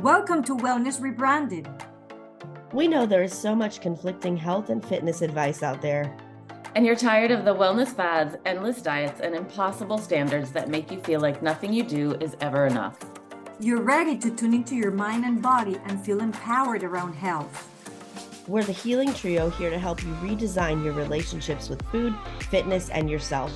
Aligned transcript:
Welcome 0.00 0.42
to 0.44 0.56
Wellness 0.56 1.00
Rebranded. 1.00 1.68
We 2.72 2.88
know 2.88 3.06
there 3.06 3.22
is 3.22 3.32
so 3.32 3.54
much 3.54 3.80
conflicting 3.80 4.36
health 4.36 4.68
and 4.68 4.84
fitness 4.84 5.22
advice 5.22 5.62
out 5.62 5.80
there. 5.80 6.16
And 6.74 6.84
you're 6.84 6.96
tired 6.96 7.30
of 7.30 7.44
the 7.44 7.54
wellness 7.54 7.94
fads, 7.94 8.34
endless 8.44 8.82
diets, 8.82 9.20
and 9.20 9.36
impossible 9.36 9.98
standards 9.98 10.50
that 10.50 10.68
make 10.68 10.90
you 10.90 11.00
feel 11.00 11.20
like 11.20 11.44
nothing 11.44 11.72
you 11.72 11.84
do 11.84 12.14
is 12.14 12.36
ever 12.40 12.66
enough. 12.66 12.98
You're 13.60 13.82
ready 13.82 14.18
to 14.18 14.34
tune 14.34 14.52
into 14.52 14.74
your 14.74 14.90
mind 14.90 15.24
and 15.24 15.40
body 15.40 15.78
and 15.86 16.04
feel 16.04 16.20
empowered 16.20 16.82
around 16.82 17.14
health. 17.14 17.70
We're 18.48 18.64
the 18.64 18.72
Healing 18.72 19.14
Trio 19.14 19.48
here 19.48 19.70
to 19.70 19.78
help 19.78 20.02
you 20.02 20.12
redesign 20.14 20.84
your 20.84 20.92
relationships 20.92 21.68
with 21.68 21.80
food, 21.92 22.14
fitness, 22.50 22.88
and 22.90 23.08
yourself. 23.08 23.52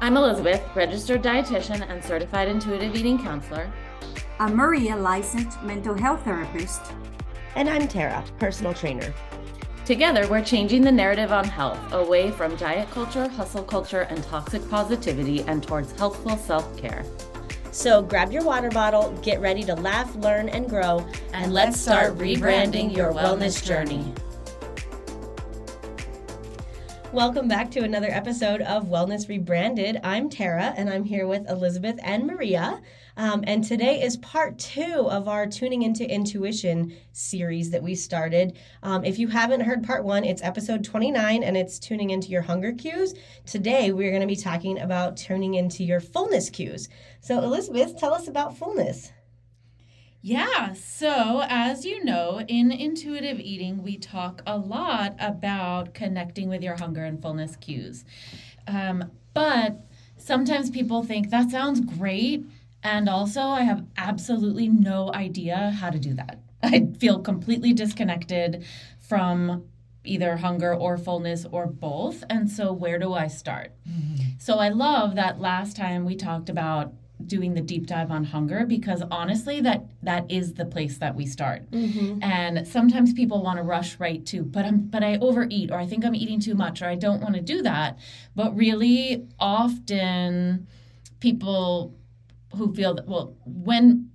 I'm 0.00 0.18
Elizabeth, 0.18 0.62
registered 0.76 1.22
dietitian 1.22 1.90
and 1.90 2.04
certified 2.04 2.48
intuitive 2.48 2.94
eating 2.94 3.18
counselor. 3.18 3.72
I'm 4.40 4.56
Maria, 4.56 4.96
licensed 4.96 5.62
mental 5.62 5.96
health 5.96 6.24
therapist. 6.24 6.80
And 7.54 7.70
I'm 7.70 7.86
Tara, 7.86 8.24
personal 8.40 8.74
trainer. 8.74 9.14
Together, 9.84 10.26
we're 10.26 10.42
changing 10.42 10.82
the 10.82 10.90
narrative 10.90 11.30
on 11.30 11.44
health 11.44 11.78
away 11.92 12.32
from 12.32 12.56
diet 12.56 12.90
culture, 12.90 13.28
hustle 13.28 13.62
culture, 13.62 14.00
and 14.10 14.24
toxic 14.24 14.68
positivity 14.68 15.42
and 15.42 15.62
towards 15.62 15.92
healthful 15.92 16.36
self 16.36 16.76
care. 16.76 17.04
So 17.70 18.02
grab 18.02 18.32
your 18.32 18.42
water 18.42 18.70
bottle, 18.70 19.12
get 19.22 19.40
ready 19.40 19.62
to 19.62 19.74
laugh, 19.76 20.12
learn, 20.16 20.48
and 20.48 20.68
grow, 20.68 21.06
and 21.32 21.54
let's 21.54 21.80
start 21.80 22.18
rebranding 22.18 22.94
your 22.94 23.12
wellness 23.12 23.64
journey. 23.64 24.12
Welcome 27.12 27.46
back 27.46 27.70
to 27.70 27.84
another 27.84 28.10
episode 28.10 28.62
of 28.62 28.86
Wellness 28.86 29.28
Rebranded. 29.28 30.00
I'm 30.02 30.28
Tara, 30.28 30.74
and 30.76 30.90
I'm 30.90 31.04
here 31.04 31.28
with 31.28 31.48
Elizabeth 31.48 32.00
and 32.02 32.26
Maria. 32.26 32.82
Um, 33.16 33.44
and 33.46 33.62
today 33.62 34.02
is 34.02 34.16
part 34.18 34.58
two 34.58 35.08
of 35.08 35.28
our 35.28 35.46
Tuning 35.46 35.82
into 35.82 36.08
Intuition 36.08 36.96
series 37.12 37.70
that 37.70 37.82
we 37.82 37.94
started. 37.94 38.58
Um, 38.82 39.04
if 39.04 39.18
you 39.18 39.28
haven't 39.28 39.60
heard 39.60 39.84
part 39.84 40.04
one, 40.04 40.24
it's 40.24 40.42
episode 40.42 40.84
29 40.84 41.42
and 41.42 41.56
it's 41.56 41.78
tuning 41.78 42.10
into 42.10 42.28
your 42.28 42.42
hunger 42.42 42.72
cues. 42.72 43.14
Today, 43.46 43.92
we're 43.92 44.10
going 44.10 44.20
to 44.20 44.26
be 44.26 44.36
talking 44.36 44.80
about 44.80 45.16
tuning 45.16 45.54
into 45.54 45.84
your 45.84 46.00
fullness 46.00 46.50
cues. 46.50 46.88
So, 47.20 47.38
Elizabeth, 47.38 47.96
tell 47.98 48.14
us 48.14 48.26
about 48.26 48.56
fullness. 48.56 49.12
Yeah, 50.26 50.72
so 50.72 51.44
as 51.50 51.84
you 51.84 52.02
know, 52.02 52.40
in 52.48 52.72
intuitive 52.72 53.38
eating, 53.38 53.82
we 53.82 53.98
talk 53.98 54.40
a 54.46 54.56
lot 54.56 55.14
about 55.18 55.92
connecting 55.92 56.48
with 56.48 56.62
your 56.62 56.76
hunger 56.76 57.04
and 57.04 57.20
fullness 57.20 57.56
cues. 57.56 58.06
Um, 58.66 59.10
but 59.34 59.86
sometimes 60.16 60.70
people 60.70 61.02
think 61.02 61.28
that 61.28 61.50
sounds 61.50 61.80
great. 61.80 62.46
And 62.84 63.08
also, 63.08 63.40
I 63.40 63.62
have 63.62 63.84
absolutely 63.96 64.68
no 64.68 65.10
idea 65.12 65.74
how 65.80 65.88
to 65.90 65.98
do 65.98 66.14
that. 66.14 66.40
I 66.62 66.88
feel 67.00 67.18
completely 67.18 67.72
disconnected 67.72 68.64
from 69.00 69.64
either 70.04 70.36
hunger 70.36 70.74
or 70.74 70.98
fullness 70.98 71.46
or 71.50 71.66
both. 71.66 72.22
And 72.28 72.48
so, 72.50 72.72
where 72.72 72.98
do 72.98 73.14
I 73.14 73.26
start? 73.26 73.72
Mm-hmm. 73.88 74.34
So, 74.38 74.58
I 74.58 74.68
love 74.68 75.14
that 75.14 75.40
last 75.40 75.76
time 75.76 76.04
we 76.04 76.14
talked 76.14 76.50
about 76.50 76.92
doing 77.24 77.54
the 77.54 77.60
deep 77.60 77.86
dive 77.86 78.10
on 78.10 78.24
hunger 78.24 78.66
because 78.66 79.02
honestly 79.10 79.60
that 79.60 79.84
that 80.02 80.30
is 80.30 80.54
the 80.54 80.64
place 80.64 80.98
that 80.98 81.14
we 81.14 81.24
start 81.24 81.70
mm-hmm. 81.70 82.22
and 82.22 82.66
sometimes 82.66 83.12
people 83.12 83.40
want 83.40 83.56
to 83.56 83.62
rush 83.62 83.98
right 84.00 84.26
to 84.26 84.42
but 84.42 84.64
i'm 84.64 84.80
but 84.88 85.02
i 85.04 85.16
overeat 85.18 85.70
or 85.70 85.78
i 85.78 85.86
think 85.86 86.04
i'm 86.04 86.14
eating 86.14 86.40
too 86.40 86.56
much 86.56 86.82
or 86.82 86.86
i 86.86 86.94
don't 86.96 87.22
want 87.22 87.34
to 87.34 87.40
do 87.40 87.62
that 87.62 87.96
but 88.34 88.54
really 88.56 89.24
often 89.38 90.66
people 91.20 91.94
who 92.54 92.74
feel 92.74 92.94
that 92.94 93.06
well 93.06 93.36
when 93.44 94.10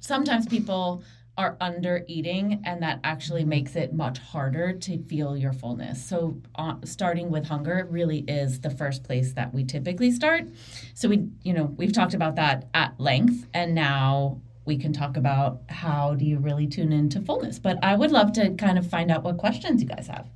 sometimes 0.00 0.46
people 0.46 1.02
are 1.38 1.56
under 1.60 2.04
eating 2.08 2.60
and 2.64 2.82
that 2.82 2.98
actually 3.04 3.44
makes 3.44 3.76
it 3.76 3.94
much 3.94 4.18
harder 4.18 4.72
to 4.72 4.98
feel 5.04 5.36
your 5.36 5.52
fullness. 5.52 6.04
So 6.04 6.42
uh, 6.56 6.74
starting 6.84 7.30
with 7.30 7.46
hunger 7.46 7.86
really 7.88 8.24
is 8.26 8.60
the 8.60 8.70
first 8.70 9.04
place 9.04 9.34
that 9.34 9.54
we 9.54 9.62
typically 9.62 10.10
start. 10.10 10.48
So 10.94 11.08
we 11.08 11.28
you 11.44 11.52
know 11.52 11.72
we've 11.76 11.92
talked 11.92 12.12
about 12.12 12.34
that 12.36 12.68
at 12.74 12.98
length 12.98 13.46
and 13.54 13.72
now 13.74 14.40
we 14.64 14.76
can 14.76 14.92
talk 14.92 15.16
about 15.16 15.62
how 15.68 16.14
do 16.14 16.26
you 16.26 16.38
really 16.38 16.66
tune 16.66 16.92
into 16.92 17.20
fullness. 17.20 17.60
But 17.60 17.78
i 17.84 17.94
would 17.94 18.10
love 18.10 18.32
to 18.32 18.50
kind 18.54 18.76
of 18.76 18.90
find 18.90 19.08
out 19.08 19.22
what 19.22 19.38
questions 19.38 19.80
you 19.80 19.88
guys 19.88 20.08
have. 20.08 20.26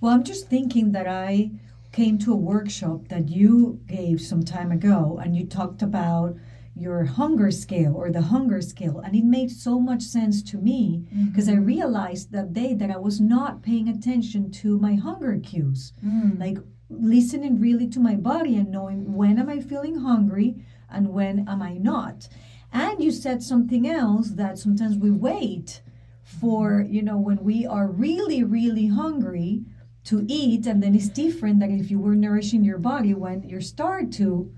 Well 0.00 0.12
i'm 0.12 0.24
just 0.24 0.48
thinking 0.48 0.90
that 0.92 1.06
i 1.06 1.52
came 1.92 2.18
to 2.18 2.32
a 2.32 2.36
workshop 2.36 3.08
that 3.08 3.28
you 3.28 3.80
gave 3.86 4.20
some 4.20 4.42
time 4.42 4.72
ago 4.72 5.20
and 5.22 5.36
you 5.36 5.46
talked 5.46 5.82
about 5.82 6.34
your 6.74 7.04
hunger 7.04 7.50
scale 7.50 7.94
or 7.94 8.10
the 8.10 8.22
hunger 8.22 8.62
scale 8.62 8.98
and 9.00 9.14
it 9.14 9.24
made 9.24 9.50
so 9.50 9.78
much 9.78 10.02
sense 10.02 10.42
to 10.42 10.56
me 10.56 11.06
because 11.26 11.46
mm-hmm. 11.46 11.60
i 11.60 11.64
realized 11.64 12.32
that 12.32 12.54
day 12.54 12.72
that 12.72 12.90
i 12.90 12.96
was 12.96 13.20
not 13.20 13.62
paying 13.62 13.88
attention 13.88 14.50
to 14.50 14.78
my 14.78 14.94
hunger 14.94 15.38
cues 15.38 15.92
mm. 16.02 16.38
like 16.40 16.56
listening 16.88 17.60
really 17.60 17.86
to 17.86 18.00
my 18.00 18.14
body 18.14 18.56
and 18.56 18.70
knowing 18.70 19.12
when 19.12 19.38
am 19.38 19.50
i 19.50 19.60
feeling 19.60 19.98
hungry 19.98 20.56
and 20.90 21.10
when 21.10 21.46
am 21.46 21.60
i 21.60 21.74
not 21.74 22.26
and 22.72 23.04
you 23.04 23.10
said 23.10 23.42
something 23.42 23.86
else 23.86 24.30
that 24.30 24.56
sometimes 24.56 24.96
we 24.96 25.10
wait 25.10 25.82
for 26.22 26.80
you 26.88 27.02
know 27.02 27.18
when 27.18 27.44
we 27.44 27.66
are 27.66 27.86
really 27.86 28.42
really 28.42 28.86
hungry 28.86 29.62
to 30.04 30.24
eat 30.28 30.66
and 30.66 30.82
then 30.82 30.94
it's 30.94 31.08
different 31.08 31.60
than 31.60 31.78
if 31.78 31.90
you 31.90 31.98
were 31.98 32.14
nourishing 32.14 32.64
your 32.64 32.78
body 32.78 33.14
when 33.14 33.42
you 33.42 33.60
start 33.60 34.10
to 34.12 34.52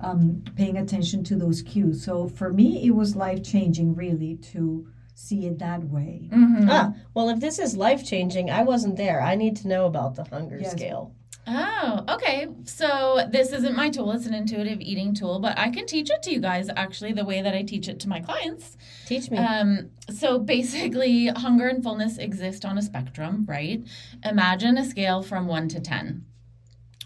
um, 0.00 0.42
paying 0.56 0.76
attention 0.76 1.24
to 1.24 1.36
those 1.36 1.62
cues. 1.62 2.04
So 2.04 2.28
for 2.28 2.52
me, 2.52 2.86
it 2.86 2.90
was 2.90 3.16
life 3.16 3.42
changing, 3.42 3.94
really, 3.94 4.36
to 4.52 4.86
see 5.14 5.46
it 5.46 5.58
that 5.58 5.84
way. 5.84 6.28
Mm-hmm. 6.30 6.68
Ah, 6.70 6.94
well, 7.14 7.28
if 7.30 7.40
this 7.40 7.58
is 7.58 7.76
life 7.76 8.04
changing, 8.04 8.50
I 8.50 8.62
wasn't 8.62 8.96
there. 8.96 9.22
I 9.22 9.34
need 9.34 9.56
to 9.58 9.68
know 9.68 9.86
about 9.86 10.14
the 10.14 10.24
hunger 10.24 10.58
yes. 10.60 10.72
scale. 10.72 11.14
Oh, 11.48 12.04
okay. 12.08 12.48
So 12.64 13.28
this 13.30 13.52
isn't 13.52 13.76
my 13.76 13.88
tool, 13.88 14.10
it's 14.12 14.26
an 14.26 14.34
intuitive 14.34 14.80
eating 14.80 15.14
tool, 15.14 15.38
but 15.38 15.56
I 15.58 15.70
can 15.70 15.86
teach 15.86 16.10
it 16.10 16.22
to 16.24 16.32
you 16.32 16.40
guys 16.40 16.68
actually 16.74 17.12
the 17.12 17.24
way 17.24 17.40
that 17.40 17.54
I 17.54 17.62
teach 17.62 17.88
it 17.88 18.00
to 18.00 18.08
my 18.08 18.20
clients. 18.20 18.76
Teach 19.06 19.30
me. 19.30 19.38
Um, 19.38 19.90
so 20.12 20.38
basically, 20.38 21.28
hunger 21.28 21.68
and 21.68 21.82
fullness 21.82 22.18
exist 22.18 22.64
on 22.64 22.78
a 22.78 22.82
spectrum, 22.82 23.44
right? 23.48 23.86
Imagine 24.24 24.76
a 24.76 24.84
scale 24.84 25.22
from 25.22 25.46
one 25.46 25.68
to 25.68 25.80
10. 25.80 26.24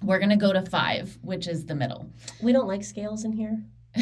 We're 0.02 0.18
going 0.18 0.30
to 0.30 0.36
go 0.36 0.54
to 0.54 0.62
five, 0.62 1.18
which 1.20 1.46
is 1.46 1.66
the 1.66 1.74
middle. 1.74 2.10
We 2.42 2.52
don't 2.52 2.66
like 2.66 2.82
scales 2.82 3.24
in 3.24 3.32
here. 3.32 3.62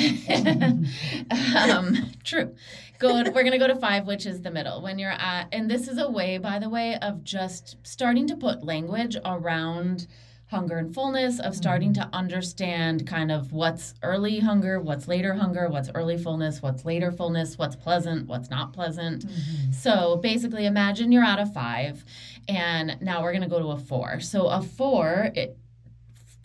um, 1.70 1.96
true. 2.22 2.54
Go. 2.98 3.14
We're 3.14 3.42
gonna 3.42 3.58
go 3.58 3.68
to 3.68 3.76
five, 3.76 4.06
which 4.06 4.26
is 4.26 4.42
the 4.42 4.50
middle. 4.50 4.82
When 4.82 4.98
you're 4.98 5.10
at, 5.10 5.48
and 5.50 5.70
this 5.70 5.88
is 5.88 5.96
a 5.96 6.10
way, 6.10 6.36
by 6.36 6.58
the 6.58 6.68
way, 6.68 6.96
of 6.96 7.24
just 7.24 7.76
starting 7.84 8.26
to 8.26 8.36
put 8.36 8.62
language 8.62 9.16
around 9.24 10.06
hunger 10.50 10.78
and 10.78 10.94
fullness, 10.94 11.38
of 11.40 11.54
starting 11.54 11.92
to 11.92 12.08
understand 12.12 13.06
kind 13.06 13.30
of 13.30 13.52
what's 13.52 13.94
early 14.02 14.40
hunger, 14.40 14.80
what's 14.80 15.06
later 15.06 15.34
hunger, 15.34 15.68
what's 15.68 15.90
early 15.94 16.16
fullness, 16.16 16.62
what's 16.62 16.84
later 16.84 17.12
fullness, 17.12 17.58
what's 17.58 17.76
pleasant, 17.76 18.26
what's 18.26 18.48
not 18.50 18.72
pleasant. 18.72 19.26
Mm-hmm. 19.26 19.72
So 19.72 20.16
basically, 20.16 20.64
imagine 20.64 21.12
you're 21.12 21.24
at 21.24 21.38
a 21.38 21.46
five, 21.46 22.04
and 22.48 22.96
now 23.00 23.22
we're 23.22 23.32
gonna 23.32 23.48
go 23.48 23.58
to 23.58 23.68
a 23.68 23.78
four. 23.78 24.20
So 24.20 24.48
a 24.48 24.62
four, 24.62 25.30
it, 25.34 25.56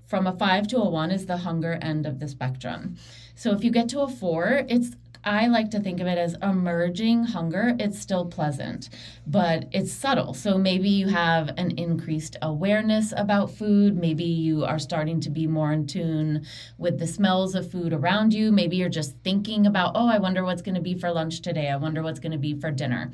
from 0.08 0.28
a 0.28 0.34
five 0.34 0.68
to 0.68 0.78
a 0.78 0.90
one 0.90 1.10
is 1.10 1.26
the 1.26 1.38
hunger 1.38 1.80
end 1.82 2.06
of 2.06 2.20
the 2.20 2.28
spectrum. 2.28 2.98
So 3.36 3.52
if 3.52 3.64
you 3.64 3.72
get 3.72 3.90
to 3.90 4.02
a 4.02 4.10
four, 4.10 4.64
it's 4.68 4.96
I 5.26 5.48
like 5.48 5.72
to 5.72 5.80
think 5.80 6.02
of 6.02 6.08
it 6.08 6.18
as 6.18 6.36
emerging 6.42 7.24
hunger. 7.24 7.76
It's 7.80 7.98
still 7.98 8.26
pleasant, 8.26 8.90
but 9.26 9.70
it's 9.72 9.94
subtle. 9.94 10.34
So 10.34 10.58
maybe 10.58 10.90
you 10.90 11.08
have 11.08 11.50
an 11.58 11.72
increased 11.78 12.36
awareness 12.42 13.14
about 13.16 13.52
food. 13.52 13.96
Maybe 13.96 14.26
you 14.26 14.66
are 14.66 14.80
starting 14.80 15.22
to 15.22 15.30
be 15.30 15.48
more 15.48 15.72
in 15.72 15.88
tune 15.88 16.46
with 16.78 17.00
the 17.00 17.08
smells 17.08 17.56
of 17.56 17.72
food 17.72 17.94
around 17.94 18.34
you. 18.34 18.52
Maybe 18.52 18.76
you're 18.76 18.90
just 18.90 19.16
thinking 19.24 19.66
about, 19.66 19.94
oh, 19.96 20.08
I 20.08 20.18
wonder 20.18 20.44
what's 20.44 20.62
going 20.62 20.76
to 20.76 20.82
be 20.82 20.96
for 20.96 21.10
lunch 21.10 21.42
today. 21.42 21.70
I 21.70 21.78
wonder 21.78 22.04
what's 22.04 22.20
going 22.20 22.34
to 22.34 22.38
be 22.38 22.54
for 22.60 22.70
dinner. 22.70 23.12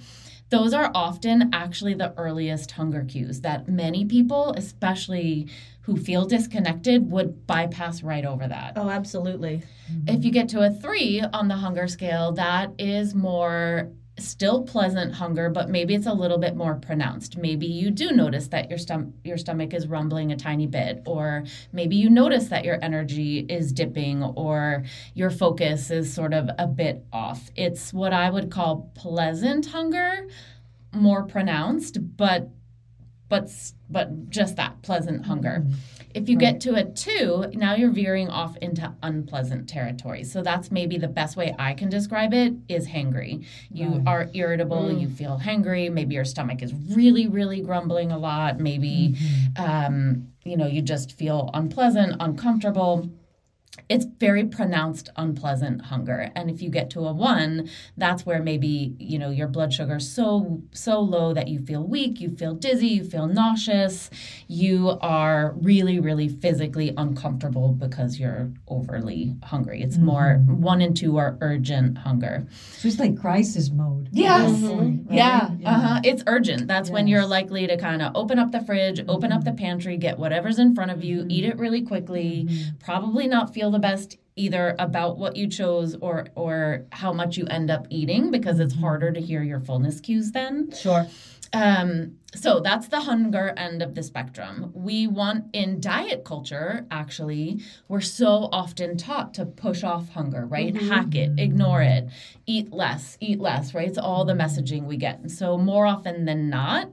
Those 0.49 0.73
are 0.73 0.89
often 0.95 1.51
actually 1.53 1.93
the 1.93 2.15
earliest 2.17 2.71
hunger 2.71 3.05
cues 3.07 3.41
that 3.41 3.67
many 3.67 4.03
people, 4.03 4.53
especially 4.57 5.47
who 5.89 5.97
feel 5.97 6.25
disconnected 6.25 7.09
would 7.09 7.47
bypass 7.47 8.03
right 8.03 8.23
over 8.23 8.47
that. 8.47 8.73
Oh, 8.75 8.89
absolutely. 8.89 9.63
Mm-hmm. 9.91 10.15
If 10.15 10.23
you 10.23 10.31
get 10.31 10.49
to 10.49 10.61
a 10.61 10.69
three 10.69 11.19
on 11.21 11.47
the 11.47 11.55
hunger 11.55 11.87
scale, 11.87 12.31
that 12.33 12.73
is 12.77 13.15
more 13.15 13.91
still 14.19 14.61
pleasant 14.63 15.15
hunger, 15.15 15.49
but 15.49 15.69
maybe 15.69 15.95
it's 15.95 16.05
a 16.05 16.13
little 16.13 16.37
bit 16.37 16.55
more 16.55 16.75
pronounced. 16.75 17.37
Maybe 17.37 17.65
you 17.65 17.89
do 17.89 18.11
notice 18.11 18.49
that 18.49 18.69
your 18.69 18.77
stomach 18.77 19.15
your 19.23 19.37
stomach 19.37 19.73
is 19.73 19.87
rumbling 19.87 20.31
a 20.31 20.35
tiny 20.35 20.67
bit, 20.67 21.01
or 21.07 21.45
maybe 21.71 21.95
you 21.95 22.09
notice 22.09 22.49
that 22.49 22.65
your 22.65 22.77
energy 22.83 23.39
is 23.49 23.71
dipping, 23.71 24.21
or 24.21 24.83
your 25.15 25.31
focus 25.31 25.89
is 25.89 26.13
sort 26.13 26.35
of 26.35 26.49
a 26.59 26.67
bit 26.67 27.03
off. 27.11 27.49
It's 27.55 27.93
what 27.93 28.13
I 28.13 28.29
would 28.29 28.51
call 28.51 28.91
pleasant 28.93 29.65
hunger, 29.65 30.27
more 30.93 31.23
pronounced, 31.23 31.97
but 32.15 32.49
but 33.29 33.49
but 33.89 34.29
just 34.29 34.55
that 34.57 34.81
pleasant 34.81 35.25
hunger. 35.25 35.63
Mm-hmm. 35.63 35.73
If 36.15 36.27
you 36.27 36.37
get 36.37 36.59
to 36.61 36.73
a 36.73 36.83
two, 36.83 37.45
now 37.53 37.75
you're 37.75 37.91
veering 37.91 38.29
off 38.29 38.57
into 38.57 38.91
unpleasant 39.03 39.69
territory. 39.69 40.23
So 40.23 40.41
that's 40.41 40.71
maybe 40.71 40.97
the 40.97 41.07
best 41.07 41.37
way 41.37 41.55
I 41.59 41.75
can 41.75 41.87
describe 41.89 42.33
it 42.33 42.53
is 42.67 42.87
hangry. 42.87 43.45
You 43.71 44.03
are 44.07 44.27
irritable, 44.33 44.91
you 44.91 45.07
mm. 45.07 45.15
feel 45.15 45.39
hangry, 45.39 45.91
maybe 45.91 46.15
your 46.15 46.25
stomach 46.25 46.63
is 46.63 46.73
really, 46.95 47.27
really 47.27 47.61
grumbling 47.61 48.11
a 48.11 48.17
lot, 48.17 48.59
maybe 48.59 49.15
mm-hmm. 49.19 49.63
um, 49.63 50.27
you 50.43 50.57
know, 50.57 50.65
you 50.65 50.81
just 50.81 51.11
feel 51.11 51.51
unpleasant, 51.53 52.15
uncomfortable 52.19 53.07
it's 53.87 54.05
very 54.05 54.45
pronounced 54.45 55.09
unpleasant 55.15 55.83
hunger. 55.83 56.31
And 56.35 56.49
if 56.49 56.61
you 56.61 56.69
get 56.69 56.89
to 56.91 57.01
a 57.07 57.13
one 57.13 57.69
that's 57.97 58.25
where 58.25 58.41
maybe 58.41 58.95
you 58.99 59.19
know 59.19 59.29
your 59.29 59.47
blood 59.47 59.73
sugar 59.73 59.97
is 59.97 60.09
so 60.09 60.61
so 60.71 60.99
low 60.99 61.33
that 61.33 61.47
you 61.47 61.59
feel 61.59 61.83
weak 61.83 62.19
you 62.19 62.29
feel 62.29 62.53
dizzy 62.53 62.87
you 62.87 63.03
feel 63.03 63.27
nauseous. 63.27 64.09
You 64.47 64.97
are 65.01 65.53
really 65.57 65.99
really 65.99 66.27
physically 66.27 66.93
uncomfortable 66.97 67.73
because 67.73 68.19
you're 68.19 68.51
overly 68.67 69.35
hungry. 69.43 69.81
It's 69.81 69.95
mm-hmm. 69.95 70.05
more 70.05 70.35
one 70.47 70.81
and 70.81 70.95
two 70.95 71.17
are 71.17 71.37
urgent 71.41 71.97
hunger. 71.99 72.47
So 72.77 72.87
it's 72.87 72.99
like 72.99 73.19
crisis 73.19 73.69
mode. 73.69 74.09
Yes. 74.11 74.41
at 74.41 74.61
that 74.61 74.67
point, 74.67 74.79
right? 74.79 74.89
Mm-hmm. 74.89 75.13
yeah, 75.13 75.49
uh-huh. 75.65 76.01
It's 76.03 76.23
urgent. 76.27 76.67
That's 76.67 76.89
when 76.89 77.07
you're 77.07 77.25
likely 77.25 77.67
to 77.67 77.77
kind 77.77 78.01
of 78.01 78.15
open 78.15 78.39
up 78.39 78.51
the 78.51 78.61
fridge, 78.61 79.01
open 79.07 79.31
up 79.31 79.43
the 79.43 79.51
mm-hmm. 79.51 79.57
pantry, 79.57 79.97
get 79.97 80.17
whatever's 80.17 80.59
in 80.59 80.75
front 80.75 80.91
of 80.91 81.03
you, 81.03 81.25
eat 81.29 81.45
it 81.45 81.57
really 81.57 81.81
quickly, 81.81 82.47
probably 82.79 83.27
not 83.27 83.53
feel 83.53 83.68
the 83.71 83.79
best 83.79 84.17
either 84.35 84.75
about 84.79 85.17
what 85.17 85.35
you 85.35 85.47
chose 85.47 85.95
or 86.01 86.27
or 86.35 86.85
how 86.91 87.11
much 87.11 87.37
you 87.37 87.45
end 87.47 87.69
up 87.69 87.85
eating 87.89 88.31
because 88.31 88.59
it's 88.59 88.75
harder 88.75 89.11
to 89.11 89.19
hear 89.19 89.43
your 89.43 89.59
fullness 89.59 89.99
cues 89.99 90.31
then. 90.31 90.71
Sure. 90.71 91.05
Um, 91.51 92.17
so 92.35 92.59
that's 92.59 92.89
the 92.89 92.99
hunger 92.99 93.53
end 93.57 93.81
of 93.81 93.95
the 93.95 94.03
spectrum. 94.03 94.71
We 94.75 95.07
want 95.07 95.45
in 95.53 95.81
diet 95.81 96.23
culture, 96.23 96.85
actually, 96.91 97.61
we're 97.87 98.01
so 98.01 98.49
often 98.51 98.97
taught 98.97 99.33
to 99.35 99.47
push 99.47 99.83
off 99.83 100.09
hunger, 100.09 100.45
right? 100.45 100.75
Hack 100.75 101.15
it, 101.15 101.39
ignore 101.39 101.81
it, 101.81 102.07
eat 102.45 102.71
less, 102.71 103.17
eat 103.19 103.39
less, 103.39 103.73
right? 103.73 103.87
It's 103.87 103.97
all 103.97 104.25
the 104.25 104.33
messaging 104.33 104.83
we 104.83 104.97
get. 104.97 105.19
And 105.19 105.31
so 105.31 105.57
more 105.57 105.87
often 105.87 106.25
than 106.25 106.49
not, 106.49 106.91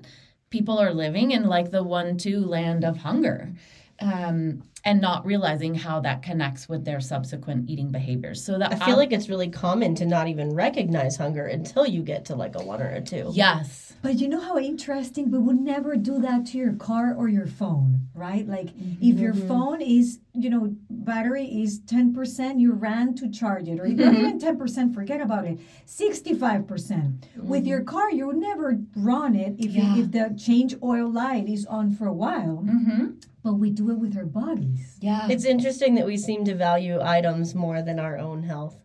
people 0.48 0.78
are 0.78 0.92
living 0.94 1.32
in 1.32 1.44
like 1.44 1.70
the 1.70 1.82
one 1.82 2.16
two 2.16 2.40
land 2.40 2.82
of 2.82 2.96
hunger. 2.96 3.52
Um, 4.00 4.62
and 4.84 5.00
not 5.00 5.26
realizing 5.26 5.74
how 5.74 6.00
that 6.00 6.22
connects 6.22 6.68
with 6.68 6.84
their 6.84 7.00
subsequent 7.00 7.68
eating 7.68 7.90
behaviors. 7.90 8.44
So 8.44 8.56
that 8.58 8.72
I 8.72 8.86
feel 8.86 8.96
like 8.96 9.12
it's 9.12 9.28
really 9.28 9.48
common 9.50 9.96
to 9.96 10.06
not 10.06 10.28
even 10.28 10.54
recognize 10.54 11.16
hunger 11.16 11.46
until 11.46 11.84
you 11.86 12.02
get 12.02 12.24
to 12.26 12.36
like 12.36 12.54
a 12.54 12.62
one 12.62 12.80
or 12.80 12.88
a 12.88 13.00
two. 13.00 13.30
yes, 13.32 13.94
But 14.02 14.20
you 14.20 14.28
know 14.28 14.40
how 14.40 14.58
interesting? 14.58 15.30
We 15.32 15.38
would 15.38 15.60
never 15.60 15.96
do 15.96 16.20
that 16.20 16.46
to 16.46 16.58
your 16.58 16.74
car 16.74 17.14
or 17.16 17.28
your 17.28 17.48
phone, 17.48 18.06
right? 18.14 18.46
Like 18.46 18.68
if 19.00 19.18
your 19.18 19.32
mm-hmm. 19.32 19.48
phone 19.48 19.80
is, 19.80 20.20
you 20.32 20.50
know, 20.50 20.76
battery 20.88 21.46
is 21.46 21.80
10%, 21.80 22.60
you 22.60 22.72
ran 22.72 23.14
to 23.16 23.28
charge 23.28 23.68
it, 23.68 23.80
or 23.80 23.88
not 23.88 24.14
mm-hmm. 24.14 24.26
even 24.26 24.38
10%, 24.38 24.94
forget 24.94 25.20
about 25.20 25.46
it, 25.46 25.58
65%. 25.86 27.24
With 27.36 27.62
mm-hmm. 27.62 27.68
your 27.68 27.82
car, 27.82 28.10
you 28.12 28.28
would 28.28 28.36
never 28.36 28.78
run 28.94 29.34
it 29.34 29.56
if, 29.58 29.74
you- 29.74 30.02
if 30.02 30.12
the 30.12 30.36
change 30.38 30.76
oil 30.82 31.10
light 31.10 31.48
is 31.48 31.66
on 31.66 31.92
for 31.92 32.06
a 32.06 32.12
while. 32.12 32.62
mm-hmm. 32.64 33.06
But 33.42 33.54
we 33.54 33.70
do 33.70 33.92
it 33.92 33.98
with 33.98 34.16
our 34.16 34.24
bodies. 34.66 34.96
yeah. 35.00 35.28
It's 35.30 35.44
interesting 35.44 35.94
that 35.96 36.06
we 36.06 36.16
seem 36.16 36.44
to 36.44 36.54
value 36.54 37.00
items 37.00 37.54
more 37.54 37.82
than 37.82 37.98
our 37.98 38.18
own 38.18 38.42
health. 38.42 38.76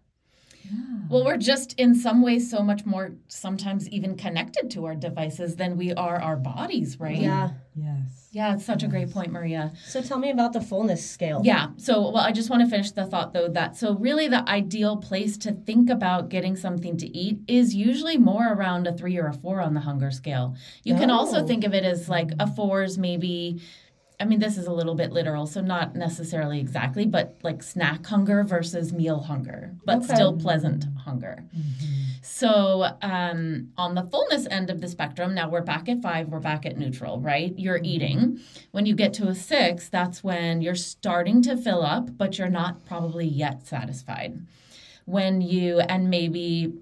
Well, 1.09 1.25
we're 1.25 1.35
just 1.35 1.73
in 1.77 1.95
some 1.95 2.21
ways 2.21 2.49
so 2.49 2.61
much 2.63 2.85
more 2.85 3.11
sometimes 3.27 3.89
even 3.89 4.15
connected 4.15 4.71
to 4.71 4.85
our 4.85 4.95
devices 4.95 5.57
than 5.57 5.75
we 5.75 5.91
are 5.91 6.21
our 6.21 6.37
bodies, 6.37 6.97
right? 6.97 7.17
Yeah. 7.17 7.49
Yes. 7.75 8.29
Yeah, 8.31 8.53
it's 8.53 8.63
such 8.65 8.81
a 8.81 8.87
great 8.87 9.11
point, 9.11 9.33
Maria. 9.33 9.73
So 9.87 10.01
tell 10.01 10.17
me 10.19 10.29
about 10.29 10.53
the 10.53 10.61
fullness 10.61 11.05
scale. 11.09 11.41
Yeah. 11.43 11.71
So, 11.75 11.99
well, 12.11 12.23
I 12.23 12.31
just 12.31 12.49
want 12.49 12.63
to 12.63 12.69
finish 12.69 12.91
the 12.91 13.05
thought 13.05 13.33
though 13.33 13.49
that 13.49 13.75
so 13.75 13.95
really 13.95 14.29
the 14.29 14.47
ideal 14.49 14.95
place 14.95 15.37
to 15.39 15.51
think 15.51 15.89
about 15.89 16.29
getting 16.29 16.55
something 16.55 16.95
to 16.97 17.07
eat 17.17 17.39
is 17.49 17.75
usually 17.75 18.17
more 18.17 18.53
around 18.53 18.87
a 18.87 18.93
three 18.93 19.17
or 19.17 19.27
a 19.27 19.33
four 19.33 19.59
on 19.59 19.73
the 19.73 19.81
hunger 19.81 20.11
scale. 20.11 20.55
You 20.85 20.95
can 20.95 21.09
also 21.11 21.43
Oh. 21.43 21.47
think 21.47 21.65
of 21.65 21.73
it 21.73 21.83
as 21.83 22.07
like 22.07 22.29
a 22.39 22.47
four 22.47 22.83
is 22.83 22.97
maybe. 22.97 23.59
I 24.21 24.25
mean, 24.25 24.39
this 24.39 24.56
is 24.57 24.68
a 24.68 24.71
little 24.71 24.94
bit 24.94 25.12
literal, 25.12 25.47
so 25.47 25.62
not 25.62 25.95
necessarily 25.95 26.59
exactly, 26.59 27.06
but 27.07 27.38
like 27.41 27.63
snack 27.63 28.06
hunger 28.06 28.44
versus 28.44 28.94
meal 28.94 29.19
hunger, 29.21 29.75
but 29.83 29.97
Okay. 30.03 30.13
still 30.13 30.38
pleasant 30.38 30.85
hunger. 31.06 31.44
So, 32.21 32.88
um, 33.01 33.69
on 33.77 33.95
the 33.95 34.03
fullness 34.03 34.45
end 34.51 34.69
of 34.69 34.79
the 34.79 34.88
spectrum, 34.88 35.33
now 35.33 35.50
we're 35.50 35.62
back 35.63 35.89
at 35.89 36.01
five, 36.03 36.29
we're 36.29 36.39
back 36.39 36.68
at 36.68 36.77
neutral, 36.77 37.19
right? 37.19 37.53
You're 37.57 37.79
eating. 37.83 38.39
When 38.71 38.85
you 38.85 38.94
get 38.95 39.13
to 39.15 39.27
a 39.27 39.33
six, 39.35 39.89
that's 39.89 40.24
when 40.24 40.62
you're 40.62 40.75
starting 40.75 41.41
to 41.44 41.57
fill 41.57 41.83
up, 41.83 42.15
but 42.17 42.38
you're 42.38 42.50
not 42.50 42.85
probably 42.85 43.25
yet 43.25 43.65
satisfied. 43.65 44.39
When 45.06 45.41
you, 45.41 45.79
and 45.79 46.12
maybe, 46.12 46.74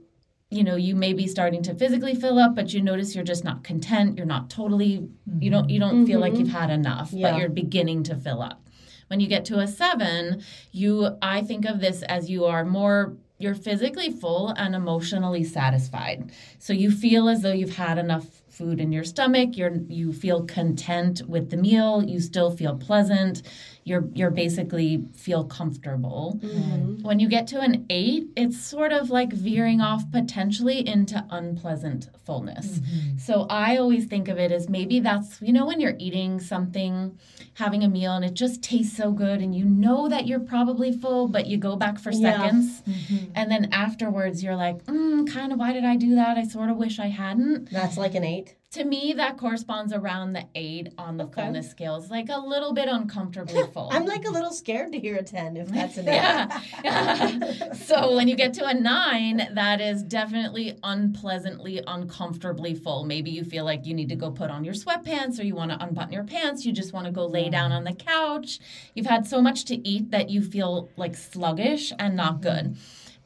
you 0.51 0.63
know, 0.63 0.75
you 0.75 0.95
may 0.95 1.13
be 1.13 1.27
starting 1.27 1.61
to 1.63 1.75
physically 1.75 2.15
fill 2.15 2.39
up, 2.39 2.55
but 2.55 2.73
you 2.73 2.81
notice 2.81 3.13
you're 3.13 3.23
just 3.23 3.43
not 3.43 3.63
content. 3.63 4.17
You're 4.17 4.25
not 4.25 4.49
totally, 4.49 5.07
you 5.39 5.51
don't, 5.51 5.69
you 5.69 5.79
mm-hmm. 5.79 5.89
don't 5.89 6.05
feel 6.07 6.19
like 6.19 6.33
mm-hmm. 6.33 6.41
you've 6.41 6.51
had 6.51 6.71
enough, 6.71 7.11
Yeah. 7.11 7.31
but 7.31 7.39
you're 7.39 7.49
beginning 7.49 8.03
to 8.03 8.15
fill 8.15 8.41
up. 8.41 8.61
When 9.07 9.19
you 9.19 9.27
get 9.27 9.45
to 9.45 9.59
a 9.59 9.67
seven, 9.67 10.43
you, 10.71 11.17
I 11.21 11.41
think 11.41 11.65
of 11.65 11.79
this 11.79 12.01
as 12.03 12.29
you 12.29 12.45
are 12.45 12.65
more 12.65 13.15
you're 13.39 13.55
physically 13.55 14.11
full 14.11 14.49
and 14.49 14.75
emotionally 14.75 15.45
satisfied. 15.45 16.31
So 16.59 16.73
you 16.73 16.91
feel 16.91 17.29
as 17.29 17.41
though 17.41 17.53
you've 17.53 17.77
had 17.77 17.97
enough 17.97 18.27
food 18.49 18.81
in 18.81 18.91
your 18.91 19.05
stomach, 19.05 19.55
you're 19.55 19.77
you 19.87 20.11
feel 20.11 20.43
content 20.43 21.21
with 21.25 21.49
the 21.49 21.55
meal, 21.55 22.03
you 22.03 22.19
still 22.19 22.51
feel 22.51 22.75
pleasant, 22.75 23.41
you're 23.83 24.07
you're 24.13 24.31
basically 24.31 25.03
feel 25.15 25.43
comfortable. 25.45 26.39
Mm-hmm. 26.43 27.01
When 27.03 27.19
you 27.19 27.27
get 27.27 27.47
to 27.47 27.59
an 27.59 27.85
8, 27.89 28.27
it's 28.35 28.59
sort 28.59 28.91
of 28.91 29.09
like 29.09 29.31
veering 29.33 29.81
off 29.81 30.09
potentially 30.11 30.87
into 30.87 31.25
unpleasant 31.29 32.09
fullness. 32.25 32.79
Mm-hmm. 32.79 33.17
So 33.17 33.47
I 33.49 33.77
always 33.77 34.05
think 34.05 34.27
of 34.27 34.37
it 34.37 34.51
as 34.51 34.69
maybe 34.69 34.99
that's 34.99 35.41
you 35.41 35.53
know 35.53 35.65
when 35.65 35.79
you're 35.79 35.95
eating 35.97 36.39
something, 36.39 37.17
having 37.55 37.83
a 37.83 37.89
meal 37.89 38.13
and 38.13 38.23
it 38.25 38.33
just 38.33 38.61
tastes 38.61 38.95
so 38.95 39.11
good 39.11 39.41
and 39.41 39.55
you 39.55 39.65
know 39.65 40.07
that 40.09 40.27
you're 40.27 40.39
probably 40.39 40.91
full 40.91 41.27
but 41.27 41.47
you 41.47 41.57
go 41.57 41.75
back 41.75 41.99
for 41.99 42.11
Yeah. 42.11 42.37
seconds 42.37 42.81
mm-hmm. 42.81 43.31
and 43.35 43.51
then 43.51 43.69
afterwards, 43.71 44.43
you're 44.43 44.55
like, 44.55 44.83
mm, 44.85 45.31
kind 45.31 45.51
of, 45.51 45.59
why 45.59 45.73
did 45.73 45.85
I 45.85 45.95
do 45.95 46.15
that? 46.15 46.37
I 46.37 46.43
sort 46.45 46.69
of 46.69 46.77
wish 46.77 46.99
I 46.99 47.07
hadn't. 47.07 47.71
That's 47.71 47.97
like 47.97 48.15
an 48.15 48.23
eight. 48.23 48.55
To 48.73 48.83
me, 48.85 49.13
that 49.13 49.37
corresponds 49.37 49.93
around 49.93 50.33
the 50.33 50.45
eight 50.53 50.93
on 50.95 51.17
the 51.17 51.23
Okay. 51.23 51.41
fullness 51.41 51.71
scale. 51.71 51.95
It's 51.95 52.11
like 52.11 52.29
a 52.29 52.37
little 52.39 52.71
bit 52.71 52.87
uncomfortably 52.87 53.63
full. 53.73 53.89
I'm 53.91 54.05
like 54.05 54.25
a 54.27 54.29
little 54.29 54.51
scared 54.51 54.91
to 54.91 54.99
hear 54.99 55.15
a 55.15 55.23
10 55.23 55.57
if 55.57 55.69
that's 55.69 55.97
an 55.97 56.07
eight. 56.07 56.13
yeah. 56.13 57.73
so 57.73 58.15
when 58.15 58.27
you 58.27 58.35
get 58.35 58.53
to 58.55 58.65
a 58.67 58.73
nine, 58.75 59.49
that 59.55 59.81
is 59.81 60.03
definitely 60.03 60.77
unpleasantly, 60.83 61.81
uncomfortably 61.87 62.75
full. 62.75 63.05
Maybe 63.05 63.31
you 63.31 63.43
feel 63.43 63.65
like 63.65 63.87
you 63.87 63.95
need 63.95 64.09
to 64.09 64.15
go 64.15 64.29
put 64.29 64.51
on 64.51 64.63
your 64.63 64.75
sweatpants 64.75 65.39
or 65.39 65.43
you 65.43 65.55
want 65.55 65.71
to 65.71 65.83
unbutton 65.83 66.13
your 66.13 66.23
pants. 66.25 66.63
You 66.63 66.71
just 66.71 66.93
want 66.93 67.07
to 67.07 67.11
go 67.11 67.25
lay 67.25 67.49
down 67.49 67.71
on 67.71 67.83
the 67.85 67.93
couch. 67.93 68.59
You've 68.93 69.07
had 69.07 69.25
so 69.25 69.41
much 69.41 69.65
to 69.65 69.87
eat 69.87 70.11
that 70.11 70.29
you 70.29 70.43
feel 70.43 70.89
like 70.95 71.15
sluggish 71.15 71.91
and 71.97 72.15
not 72.15 72.41
good. 72.41 72.77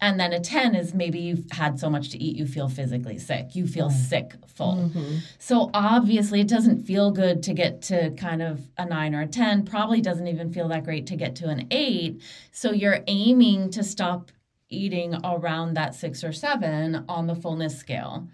And 0.03 0.19
then 0.19 0.33
a 0.33 0.39
10 0.41 0.75
is 0.75 0.93
maybe 0.93 1.17
you've 1.17 1.49
had 1.49 1.79
so 1.79 1.89
much 1.89 2.09
to 2.09 2.21
eat, 2.21 2.35
you 2.35 2.45
feel 2.45 2.67
physically 2.67 3.17
sick. 3.17 3.55
You 3.55 3.65
feel 3.65 3.89
sick 3.89 4.33
full. 4.45 4.75
Mm-hmm. 4.75 5.19
So 5.39 5.71
obviously, 5.73 6.41
it 6.41 6.49
doesn't 6.49 6.83
feel 6.83 7.09
good 7.09 7.41
to 7.43 7.53
get 7.53 7.81
to 7.83 8.11
kind 8.17 8.41
of 8.41 8.59
a 8.77 8.85
nine 8.85 9.15
or 9.15 9.21
a 9.21 9.27
10. 9.27 9.63
Probably 9.63 10.01
doesn't 10.01 10.27
even 10.27 10.51
feel 10.51 10.67
that 10.67 10.83
great 10.83 11.07
to 11.07 11.15
get 11.15 11.37
to 11.37 11.47
an 11.47 11.67
eight. 11.71 12.21
So 12.51 12.73
you're 12.73 12.99
aiming 13.07 13.69
to 13.71 13.81
stop 13.81 14.33
eating 14.67 15.15
around 15.23 15.75
that 15.75 15.95
six 15.95 16.21
or 16.21 16.33
seven 16.33 17.05
on 17.07 17.27
the 17.27 17.35
fullness 17.35 17.79
scale. 17.79 18.27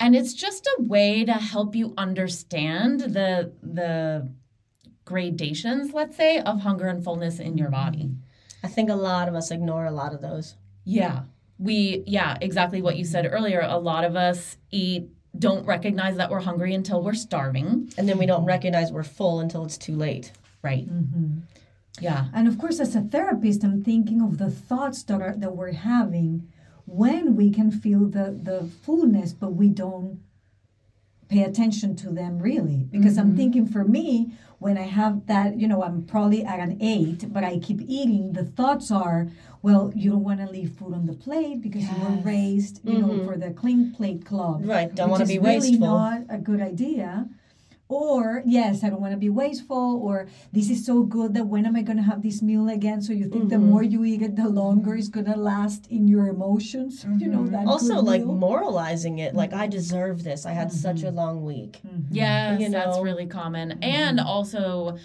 And 0.00 0.16
it's 0.16 0.32
just 0.32 0.66
a 0.78 0.82
way 0.82 1.26
to 1.26 1.34
help 1.34 1.74
you 1.74 1.92
understand 1.98 3.00
the, 3.00 3.52
the 3.62 4.32
gradations, 5.04 5.92
let's 5.92 6.16
say, 6.16 6.38
of 6.38 6.60
hunger 6.62 6.86
and 6.86 7.04
fullness 7.04 7.38
in 7.38 7.58
your 7.58 7.68
body. 7.68 8.12
I 8.64 8.68
think 8.68 8.88
a 8.88 8.94
lot 8.94 9.28
of 9.28 9.34
us 9.34 9.50
ignore 9.50 9.84
a 9.84 9.90
lot 9.90 10.14
of 10.14 10.22
those. 10.22 10.54
Yeah. 10.84 11.22
We, 11.58 12.02
yeah, 12.06 12.36
exactly 12.40 12.82
what 12.82 12.96
you 12.96 13.04
said 13.04 13.28
earlier. 13.30 13.60
A 13.60 13.78
lot 13.78 14.04
of 14.04 14.16
us 14.16 14.56
eat, 14.70 15.08
don't 15.38 15.64
recognize 15.64 16.16
that 16.16 16.30
we're 16.30 16.40
hungry 16.40 16.74
until 16.74 17.02
we're 17.02 17.14
starving. 17.14 17.92
And 17.96 18.08
then 18.08 18.18
we 18.18 18.26
don't 18.26 18.44
recognize 18.44 18.92
we're 18.92 19.02
full 19.04 19.40
until 19.40 19.64
it's 19.64 19.78
too 19.78 19.94
late. 19.94 20.32
Right. 20.62 20.88
Mm-hmm. 20.88 21.38
Yeah. 22.00 22.26
And 22.34 22.48
of 22.48 22.58
course, 22.58 22.80
as 22.80 22.96
a 22.96 23.02
therapist, 23.02 23.64
I'm 23.64 23.82
thinking 23.84 24.22
of 24.22 24.38
the 24.38 24.50
thoughts 24.50 25.02
that 25.04 25.20
are 25.20 25.34
that 25.36 25.56
we're 25.56 25.72
having 25.72 26.48
when 26.86 27.36
we 27.36 27.50
can 27.50 27.70
feel 27.70 28.06
the 28.06 28.38
the 28.42 28.68
fullness, 28.82 29.32
but 29.32 29.50
we 29.50 29.68
don't 29.68 30.20
pay 31.32 31.42
attention 31.44 31.96
to 31.96 32.10
them 32.10 32.38
really. 32.38 32.86
Because 32.90 33.16
I'm 33.16 33.28
mm-hmm. 33.28 33.36
thinking 33.36 33.66
for 33.66 33.84
me, 33.84 34.32
when 34.58 34.78
I 34.78 34.82
have 34.82 35.26
that, 35.26 35.58
you 35.58 35.66
know, 35.66 35.82
I'm 35.82 36.04
probably 36.04 36.44
at 36.44 36.60
an 36.60 36.78
eight, 36.80 37.32
but 37.32 37.42
I 37.42 37.58
keep 37.58 37.80
eating. 37.80 38.32
The 38.32 38.44
thoughts 38.44 38.92
are, 38.92 39.28
well, 39.60 39.92
you 39.96 40.10
don't 40.12 40.22
want 40.22 40.40
to 40.40 40.46
leave 40.46 40.72
food 40.78 40.94
on 40.94 41.06
the 41.06 41.14
plate 41.14 41.60
because 41.62 41.82
you 41.82 41.96
were 42.04 42.22
raised, 42.22 42.80
you 42.84 42.98
know, 42.98 43.08
mm-hmm. 43.08 43.26
for 43.26 43.36
the 43.36 43.50
clean 43.50 43.92
plate 43.92 44.24
club. 44.24 44.60
Right, 44.64 44.94
don't 44.94 45.10
wanna 45.10 45.24
is 45.24 45.30
be 45.30 45.38
really 45.38 45.70
wasteful. 45.70 45.88
not 45.88 46.22
a 46.28 46.38
good 46.38 46.60
idea 46.60 47.28
or 47.92 48.42
yes 48.46 48.82
i 48.84 48.88
don't 48.90 49.00
want 49.00 49.12
to 49.12 49.18
be 49.18 49.28
wasteful 49.28 50.00
or 50.02 50.26
this 50.52 50.70
is 50.70 50.84
so 50.84 51.02
good 51.02 51.34
that 51.34 51.46
when 51.46 51.66
am 51.66 51.76
i 51.76 51.82
going 51.82 51.96
to 51.96 52.02
have 52.02 52.22
this 52.22 52.40
meal 52.42 52.68
again 52.68 53.00
so 53.02 53.12
you 53.12 53.28
think 53.28 53.48
the 53.48 53.56
mm-hmm. 53.56 53.70
more 53.70 53.82
you 53.82 54.04
eat 54.04 54.22
it 54.22 54.36
the 54.36 54.48
longer 54.48 54.94
it's 54.94 55.08
going 55.08 55.26
to 55.26 55.36
last 55.36 55.86
in 55.90 56.08
your 56.08 56.26
emotions 56.28 57.04
you 57.18 57.28
know 57.28 57.38
mm-hmm. 57.38 57.52
that 57.52 57.66
Also, 57.66 58.00
like 58.00 58.24
meal. 58.24 58.34
moralizing 58.34 59.18
it, 59.18 59.34
like 59.34 59.52
I 59.52 59.66
deserve 59.66 60.24
this. 60.24 60.46
I 60.46 60.52
had 60.52 60.68
mm-hmm. 60.68 60.76
such 60.76 61.02
a 61.02 61.12
Mm-hmm. 61.12 61.16
long 61.16 61.44
week. 61.44 61.80
Yes, 62.10 62.60
You 62.60 62.70
that's 62.70 62.98
really 62.98 63.26
common. 63.26 63.82
And 63.82 64.18
also 64.18 64.98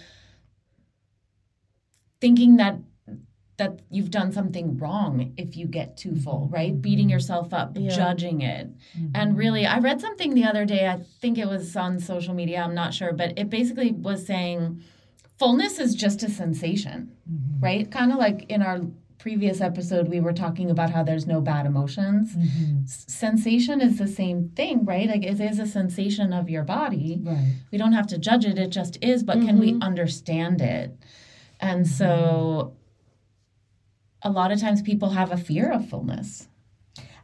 thinking 2.20 2.56
that 2.56 2.76
that 3.58 3.80
you've 3.90 4.10
done 4.10 4.32
something 4.32 4.78
wrong 4.78 5.34
if 5.36 5.56
you 5.56 5.66
get 5.66 5.96
too 5.96 6.10
mm-hmm. 6.10 6.20
full, 6.20 6.48
right? 6.50 6.80
Beating 6.80 7.08
yourself 7.10 7.52
up, 7.52 7.72
Yeah. 7.76 7.90
judging 7.90 8.40
it. 8.40 8.70
Mm-hmm. 8.96 9.10
And 9.14 9.36
really, 9.36 9.66
I 9.66 9.78
read 9.78 10.00
something 10.00 10.34
the 10.34 10.44
other 10.44 10.64
day, 10.64 10.88
I 10.88 11.00
think 11.20 11.38
it 11.38 11.46
was 11.46 11.76
on 11.76 11.98
social 12.00 12.34
media, 12.34 12.62
I'm 12.62 12.74
not 12.74 12.94
sure, 12.94 13.12
but 13.12 13.38
it 13.38 13.50
basically 13.50 13.92
was 13.92 14.26
saying 14.26 14.82
fullness 15.38 15.78
is 15.78 15.94
just 15.94 16.22
a 16.22 16.30
sensation, 16.30 17.12
mm-hmm. 17.30 17.60
right? 17.62 17.90
Kind 17.90 18.12
of 18.12 18.18
like 18.18 18.46
in 18.48 18.62
our 18.62 18.80
previous 19.18 19.60
episode 19.60 20.06
we 20.08 20.20
were 20.20 20.32
talking 20.32 20.70
about 20.70 20.90
how 20.90 21.02
there's 21.02 21.26
no 21.26 21.40
bad 21.40 21.66
emotions. 21.66 22.36
S- 22.84 23.04
Sensation 23.08 23.80
is 23.80 23.98
the 23.98 24.06
same 24.06 24.50
thing, 24.50 24.84
right? 24.84 25.08
Like 25.08 25.24
it 25.24 25.40
is 25.40 25.58
a 25.58 25.66
sensation 25.66 26.32
of 26.32 26.48
your 26.48 26.62
body 26.62 27.20
right 27.24 27.54
we 27.72 27.78
don't 27.78 27.92
have 27.92 28.06
to 28.06 28.18
judge 28.18 28.44
it 28.44 28.58
it 28.58 28.70
just 28.70 28.96
is 29.02 29.22
but 29.22 29.40
can 29.40 29.58
we 29.58 29.76
understand 29.80 30.60
it 30.60 30.96
and 31.60 31.86
so 31.86 32.76
a 34.22 34.30
lot 34.30 34.52
of 34.52 34.60
times 34.60 34.82
people 34.82 35.10
have 35.10 35.32
a 35.32 35.36
fear 35.36 35.70
of 35.70 35.88
fullness. 35.88 36.48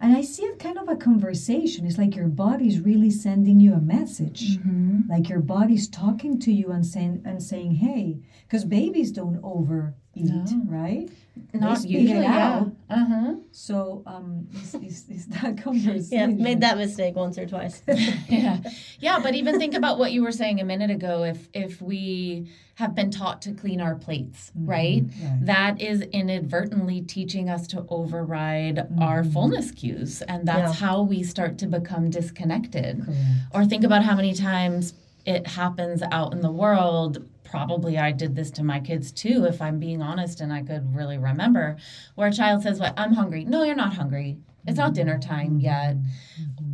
And 0.01 0.15
i 0.15 0.21
see 0.21 0.43
it 0.43 0.59
kind 0.59 0.77
of 0.77 0.89
a 0.89 0.97
conversation. 0.97 1.87
It's 1.87 1.99
like 1.99 2.15
your 2.15 2.29
body's 2.29 2.81
really 2.81 3.11
sending 3.11 3.59
you 3.61 3.75
a 3.75 3.81
message. 3.81 4.59
Mm-hmm. 4.59 5.09
Like 5.09 5.29
your 5.29 5.41
body's 5.41 5.89
talking 5.89 6.39
to 6.41 6.53
you 6.53 6.73
and 6.73 6.85
saying 6.85 7.23
and 7.25 7.43
saying 7.43 7.77
hey 7.77 8.19
because 8.43 8.65
babies 8.65 9.11
don't 9.13 9.41
overeat 10.17 10.51
right? 10.67 11.11
Not 11.53 11.79
spit 11.79 11.91
it 11.91 11.99
usually 12.01 12.21
yeah. 12.23 12.65
uh-huh. 12.91 13.35
So 13.53 14.03
um 14.07 14.49
is, 14.55 14.75
is, 14.75 15.09
is 15.09 15.27
that 15.27 15.59
conversation? 15.63 16.07
Yeah, 16.11 16.27
made 16.27 16.61
that 16.61 16.77
mistake 16.79 17.17
once 17.17 17.39
or 17.39 17.47
twice. 17.47 17.83
yeah. 18.29 18.59
Yeah 19.01 19.19
but 19.21 19.35
even 19.35 19.59
think 19.59 19.75
about 19.75 19.99
what 19.99 20.13
you 20.13 20.23
were 20.23 20.33
saying 20.33 20.61
a 20.61 20.65
minute 20.65 20.91
ago. 20.91 21.25
If 21.25 21.49
if 21.53 21.83
we 21.83 22.49
have 22.77 22.95
been 22.95 23.11
taught 23.11 23.41
to 23.43 23.53
clean 23.53 23.81
our 23.81 23.95
plates 23.95 24.51
right? 24.57 25.03
Right. 25.05 25.39
that 25.43 25.81
is 25.81 26.01
inadvertently 26.03 27.03
teaching 27.03 27.49
us 27.49 27.67
to 27.69 27.85
override 27.89 28.87
our 29.01 29.23
fullness 29.25 29.71
cues 29.71 30.23
and 30.23 30.47
that's 30.47 30.81
Yeah. 30.81 30.87
how 30.89 31.03
we 31.03 31.23
start 31.23 31.59
to 31.59 31.67
become 31.67 32.11
disconnected. 32.11 33.05
Correct. 33.05 33.19
or 33.53 33.65
think 33.65 33.85
about 33.85 34.03
how 34.05 34.15
many 34.17 34.35
times 34.35 34.95
it 35.27 35.47
happens 35.47 36.03
out 36.13 36.33
in 36.33 36.41
the 36.43 36.51
world 36.53 37.25
probably 37.55 37.99
i 37.99 38.11
did 38.13 38.35
this 38.35 38.51
to 38.51 38.63
my 38.63 38.81
kids 38.81 39.13
too 39.13 39.45
if 39.45 39.63
i'm 39.63 39.79
being 39.79 40.03
honest 40.03 40.41
and 40.41 40.53
i 40.53 40.63
could 40.63 40.95
really 40.95 41.19
remember 41.19 41.77
where 42.17 42.29
a 42.29 42.33
child 42.33 42.63
says 42.63 42.81
what 42.81 42.93
i'm 42.97 43.13
hungry. 43.13 43.45
No 43.45 43.63
you're 43.63 43.75
not 43.77 43.95
hungry. 43.95 44.39
It's 44.67 44.79
not 44.79 44.95
dinner 44.95 45.19
time 45.19 45.61
yet. 45.61 45.95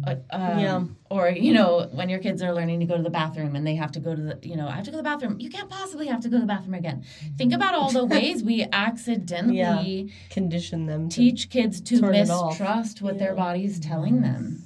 Uh, 0.07 0.15
um, 0.31 0.59
Yeah. 0.61 0.85
or 1.11 1.29
you 1.31 1.53
know 1.53 1.89
when 1.91 2.09
your 2.09 2.21
kids 2.21 2.41
are 2.41 2.55
learning 2.55 2.79
to 2.81 2.87
go 2.87 2.97
to 2.97 3.03
the 3.03 3.11
bathroom 3.11 3.57
and 3.57 3.67
they 3.67 3.75
have 3.75 3.91
to 3.93 4.01
go 4.01 4.15
to 4.15 4.23
the 4.23 4.39
you 4.43 4.57
know 4.57 4.69
i 4.69 4.77
have 4.79 4.85
to 4.85 4.93
go 4.93 4.99
to 4.99 5.03
the 5.03 5.11
bathroom. 5.13 5.41
You 5.41 5.51
can't 5.51 5.69
possibly 5.69 6.07
have 6.07 6.21
to 6.21 6.29
go 6.29 6.37
to 6.37 6.41
the 6.43 6.47
bathroom 6.47 6.75
again. 6.75 7.05
Think 7.37 7.53
about 7.53 7.75
all 7.75 7.91
the 7.91 8.05
ways 8.05 8.45
we 8.45 8.65
accidentally 8.73 10.13
Condition 10.31 10.87
them 10.87 11.09
to 11.09 11.17
teach 11.17 11.51
kids 11.51 11.81
to 11.83 12.01
Turn 12.01 12.15
it 12.15 12.31
off. 12.31 12.51
mistrust 12.51 13.03
what 13.03 13.19
their 13.19 13.35
body's 13.35 13.81
telling 13.81 14.23
them. 14.23 14.63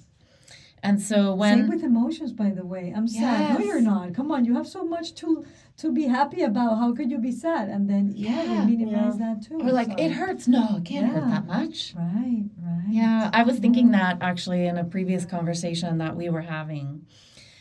And 0.83 1.00
so 1.00 1.35
when 1.35 1.61
Same 1.61 1.68
with 1.71 1.83
emotions, 1.83 2.30
by 2.35 2.50
the 2.50 2.64
way. 2.66 2.92
I'm 2.94 3.09
sad. 3.09 3.59
No, 3.59 3.64
you're 3.64 3.80
not. 3.80 4.12
Come 4.14 4.30
on, 4.30 4.44
you 4.44 4.54
have 4.54 4.66
so 4.68 4.85
much 4.85 5.14
to 5.14 5.47
to 5.78 5.93
be 5.93 6.04
happy 6.04 6.43
about. 6.43 6.78
How 6.78 6.95
could 6.95 7.11
you 7.11 7.19
be 7.19 7.33
sad? 7.33 7.69
And 7.69 7.88
then 7.90 8.12
yeah, 8.14 8.43
Yeah. 8.43 8.66
we 8.66 8.76
minimize 8.76 9.19
that 9.19 9.43
too. 9.43 9.59
Or 9.61 9.73
like, 9.73 9.88
so- 9.88 9.97
it 10.04 10.12
hurts. 10.12 10.47
No, 10.49 10.76
it 10.76 10.85
can't 10.85 11.07
hurt 11.12 11.28
that 11.28 11.47
much. 11.47 11.95
Right, 11.97 12.45
right. 12.62 12.85
Yeah, 12.90 13.31
I 13.33 13.43
was 13.43 13.59
thinking 13.59 13.90
that 13.93 14.19
actually 14.21 14.66
in 14.66 14.78
a 14.78 14.85
previous 14.85 15.25
conversation 15.25 15.99
that 15.99 16.16
we 16.16 16.28
were 16.31 16.43
having. 16.43 17.07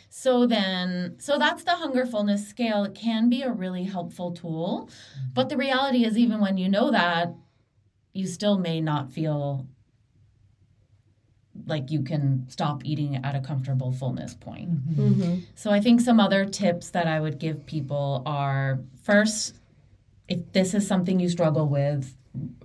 So 0.10 0.46
then, 0.46 1.16
so 1.18 1.40
that's 1.40 1.64
the 1.64 1.72
hunger 1.72 2.06
fullness 2.06 2.48
scale. 2.48 2.84
It 2.84 2.94
can 2.94 3.30
be 3.30 3.42
a 3.42 3.52
really 3.52 3.84
helpful 3.86 4.32
tool, 4.32 4.90
but 5.34 5.50
the 5.50 5.58
reality 5.58 6.06
is, 6.06 6.18
even 6.20 6.40
when 6.40 6.58
you 6.58 6.70
know 6.70 6.92
that, 6.92 7.34
you 8.14 8.28
still 8.28 8.60
may 8.60 8.80
not 8.80 9.10
feel 9.12 9.66
like 11.66 11.92
you 11.92 12.02
can 12.02 12.46
stop 12.50 12.84
eating 12.86 13.18
at 13.24 13.36
a 13.36 13.40
comfortable 13.40 13.92
fullness 13.92 14.34
point. 14.34 14.70
Mm-hmm. 14.96 15.40
So 15.56 15.72
I 15.72 15.80
think 15.80 16.02
some 16.02 16.20
other 16.20 16.46
tips 16.46 16.90
that 16.92 17.08
I 17.08 17.20
would 17.20 17.40
give 17.40 17.66
people 17.66 18.24
are 18.26 18.80
first, 19.04 19.56
if 20.28 20.52
this 20.52 20.74
is 20.74 20.88
something 20.88 21.20
you 21.20 21.30
struggle 21.30 21.68
with, 21.68 22.16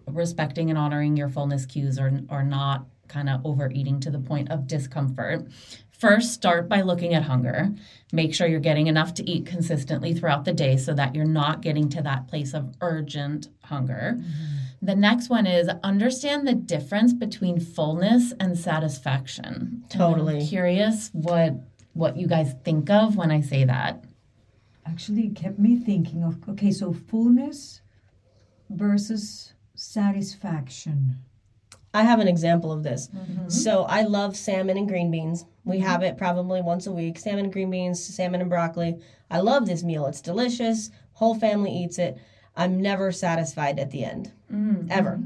respecting 0.07 0.71
and 0.71 0.79
honoring 0.79 1.17
your 1.17 1.29
fullness 1.29 1.67
cues 1.67 1.99
or, 1.99 2.21
or 2.31 2.43
not 2.43 2.87
kind 3.09 3.29
of 3.29 3.45
overeating 3.45 4.01
to 4.01 4.11
the 4.11 4.19
point 4.19 4.51
of 4.51 4.67
discomfort. 4.67 5.47
First, 5.91 6.33
start 6.33 6.69
by 6.69 6.83
looking 6.83 7.15
at 7.15 7.25
hunger. 7.25 7.71
Make 8.13 8.33
sure 8.33 8.47
you're 8.47 8.61
getting 8.61 8.87
enough 8.87 9.15
to 9.15 9.29
eat 9.29 9.47
consistently 9.47 10.15
throughout 10.15 10.45
the 10.45 10.53
day 10.53 10.77
so 10.77 10.95
that 10.95 11.15
you're 11.15 11.25
not 11.25 11.61
getting 11.61 11.89
to 11.91 12.03
that 12.03 12.29
place 12.29 12.55
of 12.55 12.75
urgent 12.81 13.49
hunger. 13.65 14.23
The 14.81 14.95
next 14.95 15.29
one 15.29 15.47
is 15.47 15.69
understand 15.83 16.47
the 16.47 16.55
difference 16.55 17.13
between 17.13 17.59
fullness 17.59 18.33
and 18.39 18.57
satisfaction. 18.59 19.45
And 19.45 19.85
I'm 19.93 19.99
Totally. 19.99 20.47
curious 20.47 21.11
what 21.13 21.55
what 21.95 22.17
you 22.17 22.29
guys 22.29 22.55
think 22.65 22.89
of 22.91 23.17
when 23.17 23.31
I 23.31 23.41
say 23.41 23.65
that. 23.65 24.05
Actually, 24.87 25.27
it 25.27 25.37
kept 25.37 25.59
me 25.59 25.77
thinking 25.77 26.23
of 26.23 26.49
okay, 26.49 26.71
so 26.71 26.93
fullness 26.93 27.81
versus 28.71 29.53
satisfaction. 29.75 31.19
I 31.95 32.03
have 32.03 32.21
an 32.21 32.29
example 32.29 32.71
of 32.71 32.83
this. 32.83 33.09
Mm-hmm. 33.09 33.49
So 33.49 33.85
I 33.85 34.03
love 34.03 34.37
salmon 34.37 34.77
and 34.77 34.87
green 34.87 35.11
beans. 35.11 35.45
We 35.65 35.81
have 35.81 36.03
it 36.03 36.17
probably 36.17 36.61
once 36.61 36.87
a 36.87 36.93
week. 36.93 37.19
Salmon 37.19 37.47
and 37.47 37.53
green 37.53 37.71
beans, 37.71 38.03
salmon 38.03 38.41
and 38.41 38.51
broccoli. 38.51 39.01
I 39.31 39.41
love 39.41 39.67
this 39.67 39.83
meal. 39.83 40.07
It's 40.07 40.21
delicious. 40.21 40.91
Whole 41.15 41.35
family 41.35 41.73
eats 41.73 41.99
it. 41.99 42.19
I'm 42.59 42.83
never 42.83 43.11
satisfied 43.13 43.79
at 43.79 43.91
the 43.91 44.05
end. 44.05 44.33
Mm-hmm. 44.53 44.91
Ever. 44.91 45.21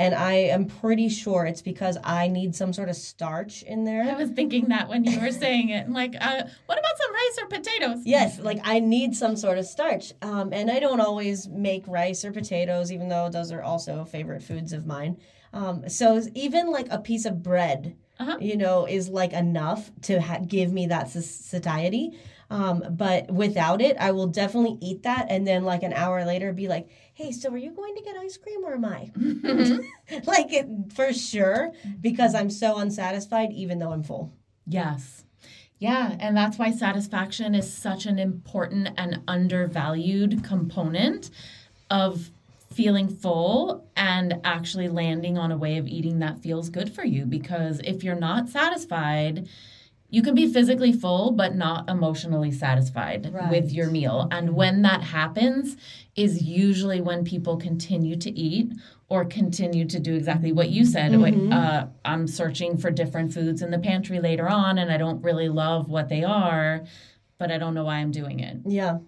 And 0.00 0.14
I 0.14 0.32
am 0.34 0.66
pretty 0.66 1.08
sure 1.08 1.44
it's 1.44 1.60
because 1.62 1.98
I 2.04 2.28
need 2.28 2.54
some 2.54 2.72
sort 2.72 2.88
of 2.88 2.94
starch 2.94 3.62
in 3.64 3.82
there. 3.84 4.02
I 4.04 4.14
was 4.14 4.30
thinking 4.30 4.66
that 4.68 4.88
when 4.88 5.02
you 5.04 5.18
were 5.20 5.32
saying 5.32 5.70
it. 5.70 5.86
I'm 5.86 5.92
like, 5.92 6.14
uh, 6.20 6.42
what 6.66 6.78
about 6.78 6.98
some 6.98 7.12
rice 7.14 7.38
or 7.42 7.46
potatoes? 7.46 7.98
Yes, 8.04 8.38
like 8.38 8.60
I 8.62 8.78
need 8.78 9.16
some 9.16 9.34
sort 9.34 9.58
of 9.58 9.64
starch. 9.66 10.12
Um, 10.22 10.52
and 10.52 10.70
I 10.70 10.78
don't 10.78 11.00
always 11.00 11.48
make 11.48 11.82
rice 11.88 12.24
or 12.24 12.30
potatoes, 12.32 12.92
even 12.92 13.08
though 13.08 13.28
those 13.28 13.50
are 13.50 13.62
also 13.62 14.04
favorite 14.04 14.42
foods 14.42 14.72
of 14.72 14.86
mine. 14.86 15.16
Um, 15.52 15.88
so 15.88 16.22
even 16.34 16.70
like 16.70 16.86
a 16.90 16.98
piece 16.98 17.24
of 17.24 17.42
bread, 17.42 17.96
Uh-huh. 18.20 18.36
you 18.40 18.56
know, 18.56 18.86
is 18.86 19.08
like 19.08 19.32
enough 19.32 19.90
to 20.02 20.20
ha- 20.20 20.40
give 20.46 20.72
me 20.72 20.86
that 20.88 21.08
sa- 21.10 21.20
satiety. 21.20 22.16
Um, 22.50 22.82
but 22.90 23.30
without 23.30 23.82
it, 23.82 23.96
I 23.98 24.12
will 24.12 24.26
definitely 24.26 24.78
eat 24.80 25.02
that, 25.02 25.26
and 25.28 25.46
then 25.46 25.64
like 25.64 25.82
an 25.82 25.92
hour 25.92 26.24
later, 26.24 26.52
be 26.52 26.66
like, 26.66 26.88
"Hey, 27.12 27.30
so 27.30 27.50
are 27.50 27.58
you 27.58 27.72
going 27.72 27.94
to 27.96 28.02
get 28.02 28.16
ice 28.16 28.38
cream 28.38 28.64
or 28.64 28.74
am 28.74 28.86
I?" 28.86 29.10
like 30.24 30.52
it, 30.52 30.66
for 30.94 31.12
sure, 31.12 31.72
because 32.00 32.34
I'm 32.34 32.48
so 32.48 32.78
unsatisfied, 32.78 33.52
even 33.52 33.78
though 33.78 33.92
I'm 33.92 34.02
full. 34.02 34.32
Yes. 34.66 35.24
Yeah, 35.78 36.16
and 36.18 36.36
that's 36.36 36.58
why 36.58 36.72
satisfaction 36.72 37.54
is 37.54 37.72
such 37.72 38.06
an 38.06 38.18
important 38.18 38.88
and 38.96 39.20
undervalued 39.28 40.42
component 40.42 41.30
of 41.90 42.30
feeling 42.72 43.08
full 43.08 43.86
and 43.96 44.40
actually 44.44 44.88
landing 44.88 45.38
on 45.38 45.52
a 45.52 45.56
way 45.56 45.78
of 45.78 45.86
eating 45.86 46.18
that 46.18 46.38
feels 46.38 46.68
good 46.68 46.92
for 46.92 47.04
you 47.04 47.24
because 47.24 47.80
if 47.84 48.04
you're 48.04 48.14
not 48.14 48.48
satisfied, 48.48 49.48
you 50.10 50.22
can 50.22 50.34
be 50.34 50.50
physically 50.52 50.92
full 50.92 51.30
but 51.32 51.54
not 51.54 51.88
emotionally 51.88 52.50
satisfied 52.50 53.30
Right. 53.32 53.50
with 53.50 53.72
your 53.72 53.90
meal. 53.90 54.28
And 54.30 54.54
when 54.54 54.82
that 54.82 55.02
happens 55.02 55.76
is 56.16 56.42
usually 56.42 57.00
when 57.00 57.24
people 57.24 57.56
continue 57.56 58.16
to 58.16 58.30
eat 58.30 58.72
or 59.08 59.24
continue 59.24 59.84
to 59.86 59.98
do 60.00 60.14
exactly 60.14 60.52
what 60.52 60.70
you 60.70 60.84
said. 60.84 61.18
Wait, 61.18 61.34
Uh, 61.52 61.86
I'm 62.04 62.26
searching 62.26 62.76
for 62.76 62.90
different 62.90 63.32
foods 63.32 63.62
in 63.62 63.70
the 63.70 63.78
pantry 63.78 64.20
later 64.20 64.48
on 64.48 64.78
and 64.78 64.90
I 64.90 64.96
don't 64.96 65.22
really 65.22 65.48
love 65.48 65.88
what 65.88 66.08
they 66.08 66.24
are, 66.24 66.84
but 67.38 67.50
I 67.50 67.58
don't 67.58 67.74
know 67.74 67.84
why 67.84 67.96
I'm 67.96 68.10
doing 68.10 68.40
it. 68.40 68.58
Yeah. 68.66 68.98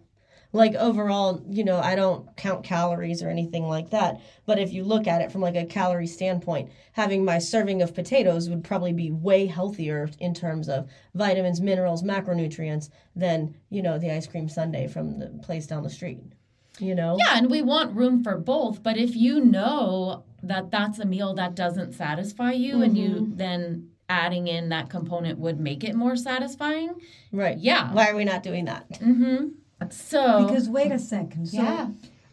Like 0.53 0.75
overall, 0.75 1.43
you 1.49 1.63
know, 1.65 1.79
I 1.79 1.95
don't 1.95 2.37
count 2.37 2.65
calories 2.65 3.23
or 3.23 3.29
anything 3.29 3.69
like 3.69 3.91
that. 3.91 4.21
But 4.47 4.59
if 4.59 4.73
you 4.73 4.83
look 4.83 5.07
at 5.07 5.21
it 5.21 5.31
from 5.31 5.41
like 5.43 5.55
a 5.55 5.65
calorie 5.65 6.09
standpoint, 6.09 6.71
having 6.93 7.25
my 7.25 7.39
serving 7.39 7.83
of 7.83 7.95
potatoes 7.95 8.51
would 8.51 8.65
probably 8.65 8.93
be 8.93 9.13
way 9.13 9.47
healthier 9.47 10.11
in 10.19 10.35
terms 10.35 10.69
of 10.69 10.89
vitamins, 11.15 11.61
minerals, 11.61 12.03
macronutrients 12.03 12.91
than, 13.15 13.55
you 13.69 13.81
know, 13.81 13.99
the 13.99 14.11
ice 14.11 14.27
cream 14.27 14.49
sundae 14.49 14.89
from 14.89 15.19
the 15.19 15.29
place 15.43 15.67
down 15.67 15.85
the 15.85 15.91
street. 15.91 16.19
You 16.79 16.95
know? 16.95 17.17
Yeah, 17.19 17.37
and 17.37 17.51
we 17.51 17.63
want 17.63 17.95
room 17.95 18.25
for 18.25 18.39
both, 18.39 18.83
but 18.83 18.97
if 18.97 19.15
you 19.15 19.41
know 19.41 20.25
that 20.43 20.71
that's 20.71 20.99
a 20.99 21.05
meal 21.05 21.35
that 21.35 21.55
doesn't 21.55 21.93
satisfy 21.93 22.53
you 22.53 22.83
and 22.83 22.97
you 22.97 23.31
then 23.35 23.91
adding 24.09 24.49
in 24.49 24.71
that 24.71 24.91
component 24.91 25.39
would 25.39 25.61
make 25.61 25.85
it 25.85 25.95
more 25.95 26.17
satisfying. 26.17 26.95
Right. 27.33 27.59
Yeah. 27.59 27.93
Why 27.93 28.09
are 28.09 28.17
we 28.17 28.25
not 28.25 28.43
doing 28.43 28.65
that? 28.65 28.91
Mm-hmm. 28.93 29.49
So 29.89 30.45
Because 30.47 30.69
wait 30.69 30.93
a 30.93 30.99
second. 30.99 31.47
So 31.47 31.63
Yeah. 31.63 31.89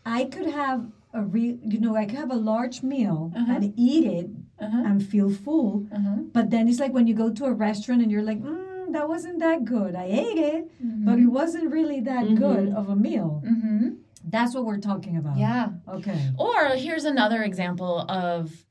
I 0.06 0.26
could 0.26 0.48
have 0.48 0.92
a 1.14 1.22
real, 1.24 1.58
you 1.64 1.80
know, 1.80 1.96
I 1.96 2.06
could 2.06 2.18
have 2.20 2.32
a 2.32 2.36
large 2.36 2.84
meal 2.84 3.32
Uh-huh. 3.36 3.54
and 3.56 3.74
eat 3.78 4.06
it 4.06 4.30
Uh-huh. 4.60 4.84
and 4.86 5.02
feel 5.04 5.30
full. 5.32 5.88
Uh-huh. 5.92 6.16
But 6.34 6.50
then 6.50 6.68
it's 6.68 6.80
like 6.80 6.94
when 6.94 7.08
you 7.08 7.14
go 7.14 7.30
to 7.32 7.46
a 7.46 7.54
restaurant 7.54 8.02
and 8.02 8.12
you're 8.12 8.24
like, 8.24 8.42
mm, 8.42 8.92
that 8.92 9.08
wasn't 9.08 9.40
that 9.40 9.66
good. 9.66 9.96
I 9.96 10.06
ate 10.06 10.38
it, 10.38 10.72
but 11.06 11.20
it 11.20 11.28
wasn't 11.28 11.72
really 11.72 12.00
that 12.02 12.36
good 12.36 12.70
of 12.70 12.90
a 12.90 12.96
meal. 12.96 13.42
Mm-hmm. 13.46 13.90
That's 14.30 14.54
what 14.56 14.66
we're 14.66 14.80
talking 14.80 15.16
about. 15.18 15.38
Yeah. 15.38 15.70
Okay. 15.88 16.20
Or 16.38 16.70
here's 16.76 17.06
another 17.06 17.44
example 17.44 18.00
of 18.10 18.66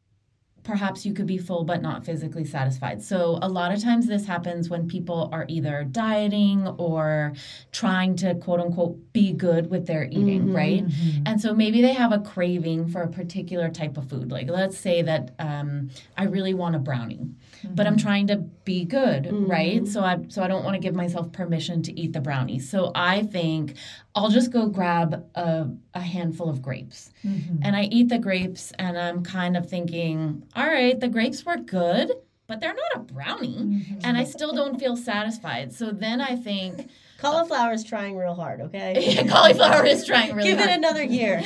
perhaps 0.66 1.06
you 1.06 1.14
could 1.14 1.26
be 1.26 1.38
full 1.38 1.62
but 1.64 1.80
not 1.80 2.04
physically 2.04 2.44
satisfied. 2.44 3.00
So 3.00 3.38
a 3.40 3.48
lot 3.48 3.72
of 3.72 3.80
times 3.80 4.06
this 4.06 4.26
happens 4.26 4.68
when 4.68 4.88
people 4.88 5.30
are 5.32 5.46
either 5.48 5.84
dieting 5.84 6.66
or 6.66 7.34
trying 7.70 8.16
to 8.16 8.34
quote 8.34 8.58
unquote 8.58 9.12
be 9.12 9.32
good 9.32 9.70
with 9.70 9.86
their 9.86 10.04
eating, 10.04 10.46
mm-hmm, 10.46 10.56
right? 10.56 10.84
Mm-hmm. 10.84 11.22
And 11.24 11.40
so 11.40 11.54
maybe 11.54 11.80
they 11.82 11.92
have 11.92 12.12
a 12.12 12.18
craving 12.18 12.88
for 12.88 13.02
a 13.02 13.08
particular 13.08 13.70
type 13.70 13.96
of 13.96 14.10
food. 14.10 14.32
Like 14.32 14.50
let's 14.50 14.76
say 14.76 15.02
that 15.02 15.34
um, 15.38 15.90
I 16.16 16.24
really 16.24 16.52
want 16.52 16.74
a 16.74 16.80
brownie, 16.80 17.28
but 17.64 17.86
I'm 17.86 17.94
mm-hmm. 17.94 18.06
trying 18.06 18.26
to 18.26 18.36
be 18.36 18.84
good, 18.84 19.28
right? 19.32 19.86
So 19.86 20.02
I 20.02 20.18
so 20.28 20.42
I 20.42 20.48
don't 20.48 20.64
want 20.64 20.74
to 20.74 20.80
give 20.80 20.94
myself 20.94 21.30
permission 21.30 21.82
to 21.82 21.98
eat 21.98 22.12
the 22.12 22.20
brownie. 22.20 22.58
So 22.58 22.90
I 22.94 23.22
think 23.22 23.76
I'll 24.16 24.30
just 24.30 24.50
go 24.50 24.66
grab 24.66 25.28
a, 25.34 25.68
a 25.92 26.00
handful 26.00 26.48
of 26.48 26.62
grapes. 26.62 27.10
Mm-hmm. 27.22 27.58
And 27.62 27.76
I 27.76 27.82
eat 27.82 28.08
the 28.08 28.18
grapes 28.18 28.72
and 28.78 28.98
I'm 28.98 29.22
kind 29.22 29.58
of 29.58 29.68
thinking, 29.68 30.42
all 30.56 30.66
right, 30.66 30.98
the 30.98 31.08
grapes 31.08 31.44
were 31.44 31.58
good, 31.58 32.12
but 32.46 32.60
they're 32.60 32.74
not 32.74 32.96
a 32.96 33.12
brownie. 33.12 33.58
Mm-hmm. 33.58 33.98
And 34.04 34.16
I 34.16 34.24
still 34.24 34.52
don't 34.52 34.78
feel 34.80 34.96
satisfied. 34.96 35.74
So 35.74 35.90
then 35.90 36.22
I 36.22 36.34
think 36.34 36.88
Cauliflower 37.18 37.72
is 37.72 37.82
trying 37.84 38.16
real 38.16 38.34
hard, 38.34 38.60
okay? 38.60 39.24
cauliflower 39.28 39.84
is 39.84 40.04
trying 40.06 40.34
really 40.34 40.50
Give 40.50 40.58
hard. 40.58 40.70
it 40.70 40.76
another 40.76 41.02
year. 41.02 41.42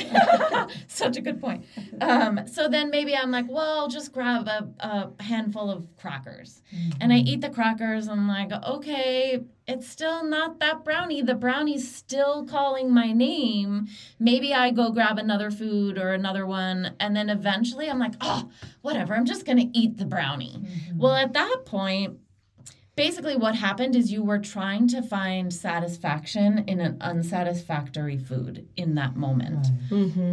Such 0.87 1.17
a 1.17 1.21
good 1.21 1.39
point. 1.39 1.65
Um, 2.01 2.41
so 2.47 2.67
then 2.67 2.89
maybe 2.89 3.15
I'm 3.15 3.31
like, 3.31 3.45
well, 3.49 3.79
I'll 3.79 3.87
just 3.87 4.11
grab 4.11 4.47
a, 4.47 4.67
a 4.79 5.23
handful 5.23 5.69
of 5.69 5.87
crackers. 5.97 6.61
And 6.99 7.13
I 7.13 7.17
eat 7.17 7.41
the 7.41 7.49
crackers. 7.49 8.07
I'm 8.07 8.27
like, 8.27 8.51
okay, 8.51 9.43
it's 9.67 9.87
still 9.87 10.23
not 10.25 10.59
that 10.59 10.83
brownie. 10.83 11.21
The 11.21 11.35
brownie's 11.35 11.93
still 11.93 12.45
calling 12.45 12.93
my 12.93 13.13
name. 13.13 13.87
Maybe 14.19 14.53
I 14.53 14.71
go 14.71 14.91
grab 14.91 15.17
another 15.17 15.51
food 15.51 15.97
or 15.97 16.13
another 16.13 16.45
one. 16.45 16.95
And 16.99 17.15
then 17.15 17.29
eventually 17.29 17.89
I'm 17.89 17.99
like, 17.99 18.13
oh, 18.21 18.49
whatever. 18.81 19.15
I'm 19.15 19.25
just 19.25 19.45
going 19.45 19.57
to 19.57 19.77
eat 19.77 19.97
the 19.97 20.05
brownie. 20.05 20.61
Well, 20.95 21.13
at 21.15 21.33
that 21.33 21.59
point, 21.65 22.17
basically 22.95 23.35
what 23.35 23.55
happened 23.55 23.95
is 23.95 24.11
you 24.11 24.23
were 24.23 24.39
trying 24.39 24.87
to 24.89 25.01
find 25.01 25.53
satisfaction 25.53 26.65
in 26.67 26.79
an 26.79 26.97
unsatisfactory 27.01 28.17
food 28.17 28.67
in 28.75 28.95
that 28.95 29.15
moment. 29.15 29.67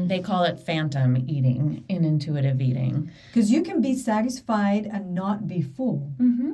They 0.09 0.21
call 0.21 0.45
it 0.45 0.61
phantom 0.61 1.17
eating 1.17 1.85
in 1.89 2.05
intuitive 2.05 2.61
eating. 2.61 3.11
Because 3.29 3.51
you 3.51 3.63
can 3.63 3.81
be 3.81 3.95
satisfied 3.95 4.87
and 4.87 5.15
not 5.15 5.47
be 5.47 5.63
full. 5.63 6.13
Mm-hmm. 6.19 6.53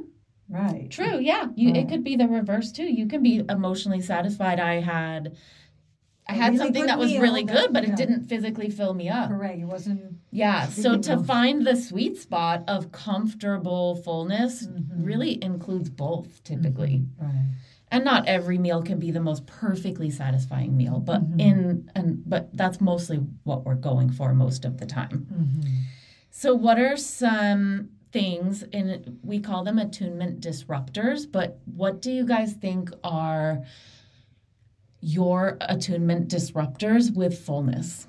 Right. 0.49 0.90
True, 0.90 1.18
yeah. 1.20 1.46
You 1.56 1.73
it 1.75 1.88
could 1.88 2.04
be 2.04 2.16
the 2.16 2.28
reverse 2.28 2.70
too. 2.70 2.84
You 2.84 3.06
can 3.06 3.23
be 3.23 3.42
emotionally 3.49 4.02
satisfied. 4.02 4.61
I 4.61 4.80
had 4.80 5.37
I 6.26 6.33
had 6.33 6.54
really 6.54 6.59
something 6.59 6.87
that 6.87 6.99
was 6.99 7.11
meal 7.11 7.21
really 7.21 7.43
good, 7.43 7.73
but 7.73 7.85
yeah. 7.85 7.90
it 7.90 7.97
didn't 7.97 8.25
physically 8.28 8.71
fill 8.71 8.95
me 8.95 9.09
up. 9.09 9.28
Correct. 9.28 9.59
It 9.59 9.66
wasn't. 9.66 10.16
Yeah. 10.31 10.69
So 10.75 10.99
to 10.99 11.12
enough. 11.12 11.26
find 11.26 11.66
the 11.66 11.76
sweet 11.76 12.16
spot 12.16 12.64
of 12.66 12.93
comfortable 12.93 13.97
fullness 13.97 14.66
mm-hmm. 14.66 15.02
really 15.04 15.43
includes 15.43 15.90
both 15.90 16.43
typically. 16.45 17.04
Mm-hmm, 17.21 17.25
right. 17.25 17.54
and 17.90 18.04
not 18.04 18.26
every 18.26 18.59
meal 18.59 18.83
can 18.83 18.99
be 18.99 19.11
the 19.11 19.21
most 19.21 19.47
perfectly 19.47 20.11
satisfying 20.11 20.76
meal 20.76 20.99
but 20.99 21.23
mm-hmm. 21.23 21.40
in 21.40 21.90
and 21.95 22.23
but 22.26 22.54
that's 22.57 22.81
mostly 22.81 23.19
what 23.45 23.64
we're 23.64 23.75
going 23.75 24.11
for 24.11 24.35
most 24.35 24.64
of 24.64 24.78
the 24.78 24.87
time 24.87 25.26
so 26.31 26.54
what 26.54 26.78
are 26.78 26.97
some 26.97 27.90
things 28.12 28.62
in 28.73 29.19
we 29.23 29.38
call 29.40 29.64
them 29.64 29.78
attunement 29.78 30.40
disruptors 30.40 31.31
but 31.31 31.61
what 31.66 32.00
do 32.00 32.11
you 32.11 32.25
guys 32.25 32.54
think 32.54 32.90
are 33.02 33.62
your 35.04 35.58
attunement 35.60 36.28
disruptors 36.28 37.14
with 37.14 37.38
fullness 37.38 38.06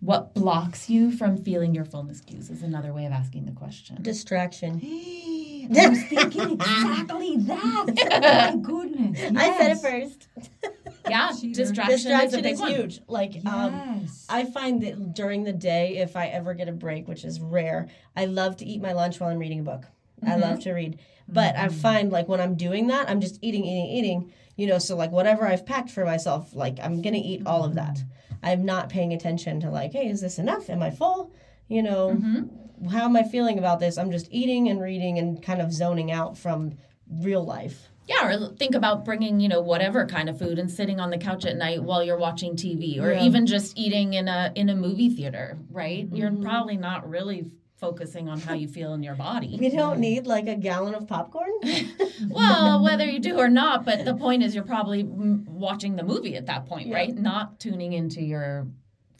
what 0.00 0.32
blocks 0.34 0.88
you 0.88 1.10
from 1.10 1.36
feeling 1.36 1.74
your 1.74 1.84
fullness 1.84 2.20
cues 2.20 2.50
is 2.50 2.62
another 2.62 2.92
way 2.92 3.04
of 3.04 3.12
asking 3.12 3.46
the 3.46 3.52
question 3.52 4.00
Distraction. 4.00 4.78
Hey, 4.78 5.68
I 5.76 5.88
was 5.88 6.02
thinking 6.04 6.52
exactly 6.52 7.36
that. 7.38 7.86
Oh 8.22 8.56
my 8.56 8.62
goodness. 8.62 9.32
I 9.36 9.58
said 9.58 9.72
it 9.72 9.78
first. 9.78 10.28
yeah 11.08 11.30
Cheater. 11.32 11.62
distraction, 11.62 12.12
is 12.12 12.34
a 12.34 12.42
big 12.42 12.54
is 12.54 12.60
one 12.60 12.74
huge. 12.74 13.00
Like, 13.08 13.44
um, 13.44 14.06
I 14.28 14.44
find 14.44 14.82
that 14.82 15.14
during 15.14 15.42
the 15.44 15.52
day, 15.52 15.96
if 15.96 16.14
I 16.16 16.26
ever 16.28 16.54
get 16.54 16.68
a 16.68 16.72
break, 16.72 17.08
which 17.08 17.24
is 17.24 17.40
rare, 17.40 17.88
I 18.16 18.26
love 18.26 18.56
to 18.58 18.64
eat 18.64 18.80
my 18.80 18.92
lunch 18.92 19.18
while 19.18 19.30
I'm 19.30 19.38
reading 19.38 19.60
a 19.60 19.64
book. 19.64 19.84
I 20.26 20.36
love 20.36 20.60
to 20.60 20.72
read. 20.72 20.98
But 21.28 21.56
I 21.56 21.68
find 21.68 22.10
like 22.12 22.28
when 22.28 22.40
I'm 22.40 22.54
doing 22.54 22.86
that, 22.88 23.10
I'm 23.10 23.20
just 23.20 23.38
eating, 23.42 23.64
eating, 23.64 23.86
eating, 23.86 24.32
you 24.58 24.66
know, 24.66 24.78
so 24.78 24.96
like 24.96 25.12
whatever 25.12 25.46
I've 25.46 25.64
packed 25.64 25.88
for 25.88 26.04
myself, 26.04 26.52
like 26.52 26.78
I'm 26.82 27.00
going 27.00 27.14
to 27.14 27.20
eat 27.20 27.46
all 27.46 27.64
of 27.64 27.76
that. 27.76 27.98
I'm 28.42 28.64
not 28.64 28.88
paying 28.90 29.12
attention 29.12 29.60
to 29.60 29.70
like, 29.70 29.92
hey, 29.92 30.08
is 30.08 30.20
this 30.20 30.38
enough? 30.38 30.68
Am 30.68 30.82
I 30.82 30.90
full? 30.90 31.32
You 31.68 31.82
know, 31.84 32.08
mm-hmm. 32.10 32.88
how 32.88 33.04
am 33.04 33.16
I 33.16 33.22
feeling 33.22 33.58
about 33.58 33.78
this? 33.78 33.96
I'm 33.96 34.10
just 34.10 34.26
eating 34.32 34.68
and 34.68 34.82
reading 34.82 35.18
and 35.18 35.40
kind 35.40 35.62
of 35.62 35.72
zoning 35.72 36.10
out 36.10 36.36
from 36.36 36.72
real 37.08 37.44
life. 37.44 37.88
Yeah, 38.08 38.26
or 38.26 38.48
think 38.56 38.74
about 38.74 39.04
bringing, 39.04 39.38
you 39.38 39.48
know, 39.48 39.60
whatever 39.60 40.06
kind 40.06 40.28
of 40.28 40.38
food 40.38 40.58
and 40.58 40.70
sitting 40.70 40.98
on 40.98 41.10
the 41.10 41.18
couch 41.18 41.44
at 41.44 41.56
night 41.56 41.82
while 41.82 42.02
you're 42.02 42.18
watching 42.18 42.56
TV 42.56 43.00
or 43.00 43.12
Yeah. 43.12 43.22
even 43.22 43.46
just 43.46 43.78
eating 43.78 44.14
in 44.14 44.26
a 44.26 44.50
in 44.56 44.70
a 44.70 44.74
movie 44.74 45.10
theater, 45.10 45.58
right? 45.70 46.08
You're 46.10 46.30
mm-hmm. 46.30 46.42
probably 46.42 46.78
not 46.78 47.08
really 47.08 47.50
focusing 47.82 48.28
on 48.28 48.40
how 48.40 48.54
you 48.54 48.68
feel 48.68 48.92
in 48.94 49.02
your 49.02 49.14
body. 49.14 49.56
We 49.58 49.70
don't 49.70 50.00
need 50.00 50.26
like 50.26 50.48
a 50.48 50.56
gallon 50.56 50.94
of 50.94 51.06
popcorn. 51.06 51.50
Well, 52.28 52.82
whether 52.88 53.04
you 53.04 53.20
do 53.20 53.38
or 53.38 53.48
not, 53.48 53.84
but 53.84 54.04
the 54.04 54.12
point 54.14 54.42
is 54.42 54.52
you're 54.52 54.64
probably 54.64 55.04
mm, 55.04 55.46
watching 55.46 55.94
the 55.94 56.02
movie 56.02 56.34
at 56.34 56.46
that 56.46 56.66
point, 56.66 56.88
Yeah. 56.88 56.96
right? 56.96 57.14
Not 57.16 57.60
tuning 57.60 57.92
into 57.92 58.20
your 58.20 58.66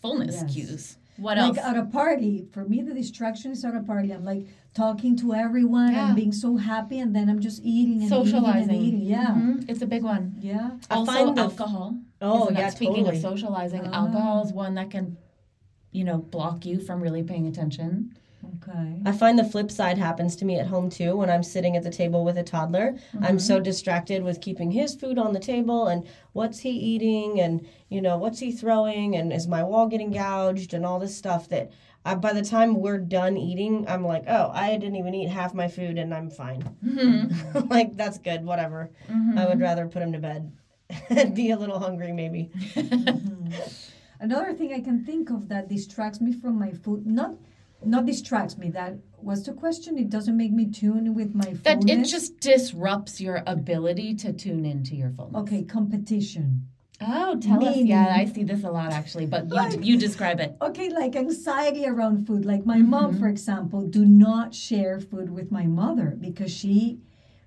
fullness 0.03 0.43
Yes. 0.43 0.53
cues. 0.53 0.97
What 1.17 1.39
like 1.39 1.57
else? 1.57 1.59
at 1.59 1.77
a 1.77 1.85
party, 1.85 2.47
for 2.53 2.65
me, 2.65 2.83
the 2.83 2.93
distraction 2.95 3.53
is 3.53 3.65
at 3.65 3.75
a 3.77 3.81
party. 3.81 4.13
I'm 4.13 4.25
like 4.25 4.47
talking 4.75 5.17
to 5.19 5.33
everyone 5.35 5.93
Yeah. 5.93 6.07
and 6.09 6.17
being 6.17 6.33
so 6.33 6.57
happy, 6.57 6.99
and 6.99 7.15
then 7.15 7.29
I'm 7.31 7.39
just 7.41 7.61
eating 7.65 8.01
and 8.01 8.09
Socializing. 8.09 8.63
eating 8.63 8.77
and 8.77 8.85
eating. 8.87 9.03
Yeah, 9.03 9.27
Mhm, 9.29 9.71
It's 9.71 9.83
a 9.83 9.87
big 9.87 10.03
one. 10.03 10.35
yeah. 10.41 10.71
I 10.91 10.95
also 10.97 11.13
find 11.13 11.37
the- 11.37 11.43
alcohol. 11.43 11.97
Oh, 12.21 12.43
Isn't 12.45 12.55
that- 12.55 12.61
yeah, 12.61 12.71
Speaking 12.71 12.95
totally. 13.05 13.17
of 13.17 13.23
socializing, 13.23 13.83
Ah. 13.87 14.01
alcohol 14.07 14.45
is 14.45 14.53
one 14.53 14.75
that 14.75 14.91
can, 14.91 15.17
you 15.93 16.03
know, 16.03 16.19
block 16.19 16.67
you 16.67 16.81
from 16.81 17.01
really 17.01 17.23
paying 17.23 17.47
attention. 17.47 18.13
Okay. 18.45 19.01
I 19.05 19.13
find 19.13 19.39
the 19.39 19.45
flip 19.45 19.71
side 19.71 19.99
happens 19.99 20.37
to 20.37 20.45
me 20.45 20.59
at 20.59 20.67
home 20.67 20.91
too 20.91 21.17
when 21.17 21.31
I'm 21.31 21.43
sitting 21.43 21.77
at 21.77 21.83
the 21.83 21.91
table 21.91 22.25
with 22.25 22.39
a 22.39 22.43
toddler. 22.43 22.97
I'm 23.15 23.23
mm-hmm. 23.23 23.39
so 23.39 23.61
distracted 23.61 24.23
with 24.23 24.41
keeping 24.41 24.71
his 24.71 24.95
food 24.95 25.19
on 25.19 25.33
the 25.33 25.41
table 25.41 25.89
and 25.89 26.07
what's 26.33 26.61
he 26.61 26.71
eating 26.71 27.41
and 27.41 27.67
you 27.89 28.01
know 28.01 28.17
what's 28.17 28.39
he 28.39 28.53
throwing 28.53 29.17
and 29.17 29.33
is 29.33 29.49
my 29.49 29.63
wall 29.63 29.89
getting 29.89 30.13
gouged 30.13 30.73
and 30.73 30.87
all 30.87 30.99
this 30.99 31.17
stuff 31.17 31.49
that 31.49 31.73
I, 32.05 32.15
by 32.15 32.33
the 32.33 32.45
time 32.45 32.81
we're 32.81 32.99
done 32.99 33.37
eating, 33.37 33.87
I'm 33.89 34.05
like, 34.05 34.25
oh, 34.29 34.51
I 34.55 34.77
didn't 34.77 34.97
even 34.97 35.15
eat 35.15 35.29
half 35.29 35.53
my 35.53 35.69
food 35.69 35.99
and 35.99 36.15
I'm 36.15 36.31
fine. 36.31 36.63
Mm-hmm. 36.85 37.69
like 37.71 37.97
that's 37.97 38.19
good, 38.19 38.45
whatever. 38.45 38.91
I 39.09 39.13
would 39.13 39.55
mm-hmm. 39.55 39.61
rather 39.61 39.89
put 39.89 40.03
him 40.03 40.13
to 40.13 40.19
bed 40.19 40.53
and 41.11 41.35
be 41.35 41.51
a 41.51 41.59
little 41.59 41.79
hungry 41.79 42.13
maybe. 42.13 42.51
Another 44.21 44.53
thing 44.53 44.73
I 44.73 44.81
can 44.81 45.05
think 45.05 45.31
of 45.31 45.49
that 45.49 45.69
distracts 45.69 46.21
me 46.21 46.33
from 46.33 46.59
my 46.59 46.73
food, 46.73 47.07
not 47.07 47.35
not 47.85 48.07
distracts 48.07 48.57
me. 48.59 48.71
That 48.71 48.99
was 49.21 49.45
the 49.45 49.53
question. 49.53 49.99
It 49.99 50.11
doesn't 50.11 50.37
make 50.37 50.53
me 50.53 50.67
tune 50.71 51.15
with 51.15 51.35
my 51.35 51.45
food. 51.47 51.65
That 51.65 51.89
it 51.89 52.05
just 52.05 52.41
disrupts 52.41 53.21
your 53.21 53.43
ability 53.47 54.15
to 54.17 54.33
tune 54.33 54.65
into 54.65 54.95
your 54.97 55.11
fullness. 55.11 55.41
okay. 55.43 55.63
Competition. 55.65 56.69
Oh, 57.01 57.39
tell 57.39 57.65
us. 57.65 57.77
Yeah, 57.77 58.13
I 58.17 58.25
see 58.25 58.43
this 58.43 58.65
a 58.65 58.71
lot 58.71 58.93
actually, 58.93 59.27
but 59.27 59.49
you 59.49 59.55
Like- 59.55 59.85
you 59.85 59.97
describe 59.97 60.41
it. 60.41 60.57
Okay, 60.61 60.89
like 60.91 61.15
anxiety 61.15 61.87
around 61.87 62.27
food. 62.27 62.45
Like 62.45 62.67
my 62.67 62.79
mom, 62.79 63.11
Mm-hmm. 63.13 63.21
for 63.21 63.29
example, 63.29 63.83
do 63.87 64.05
not 64.05 64.53
share 64.55 64.99
food 64.99 65.31
with 65.31 65.53
my 65.53 65.67
mother 65.67 66.17
because 66.21 66.51
she 66.51 66.99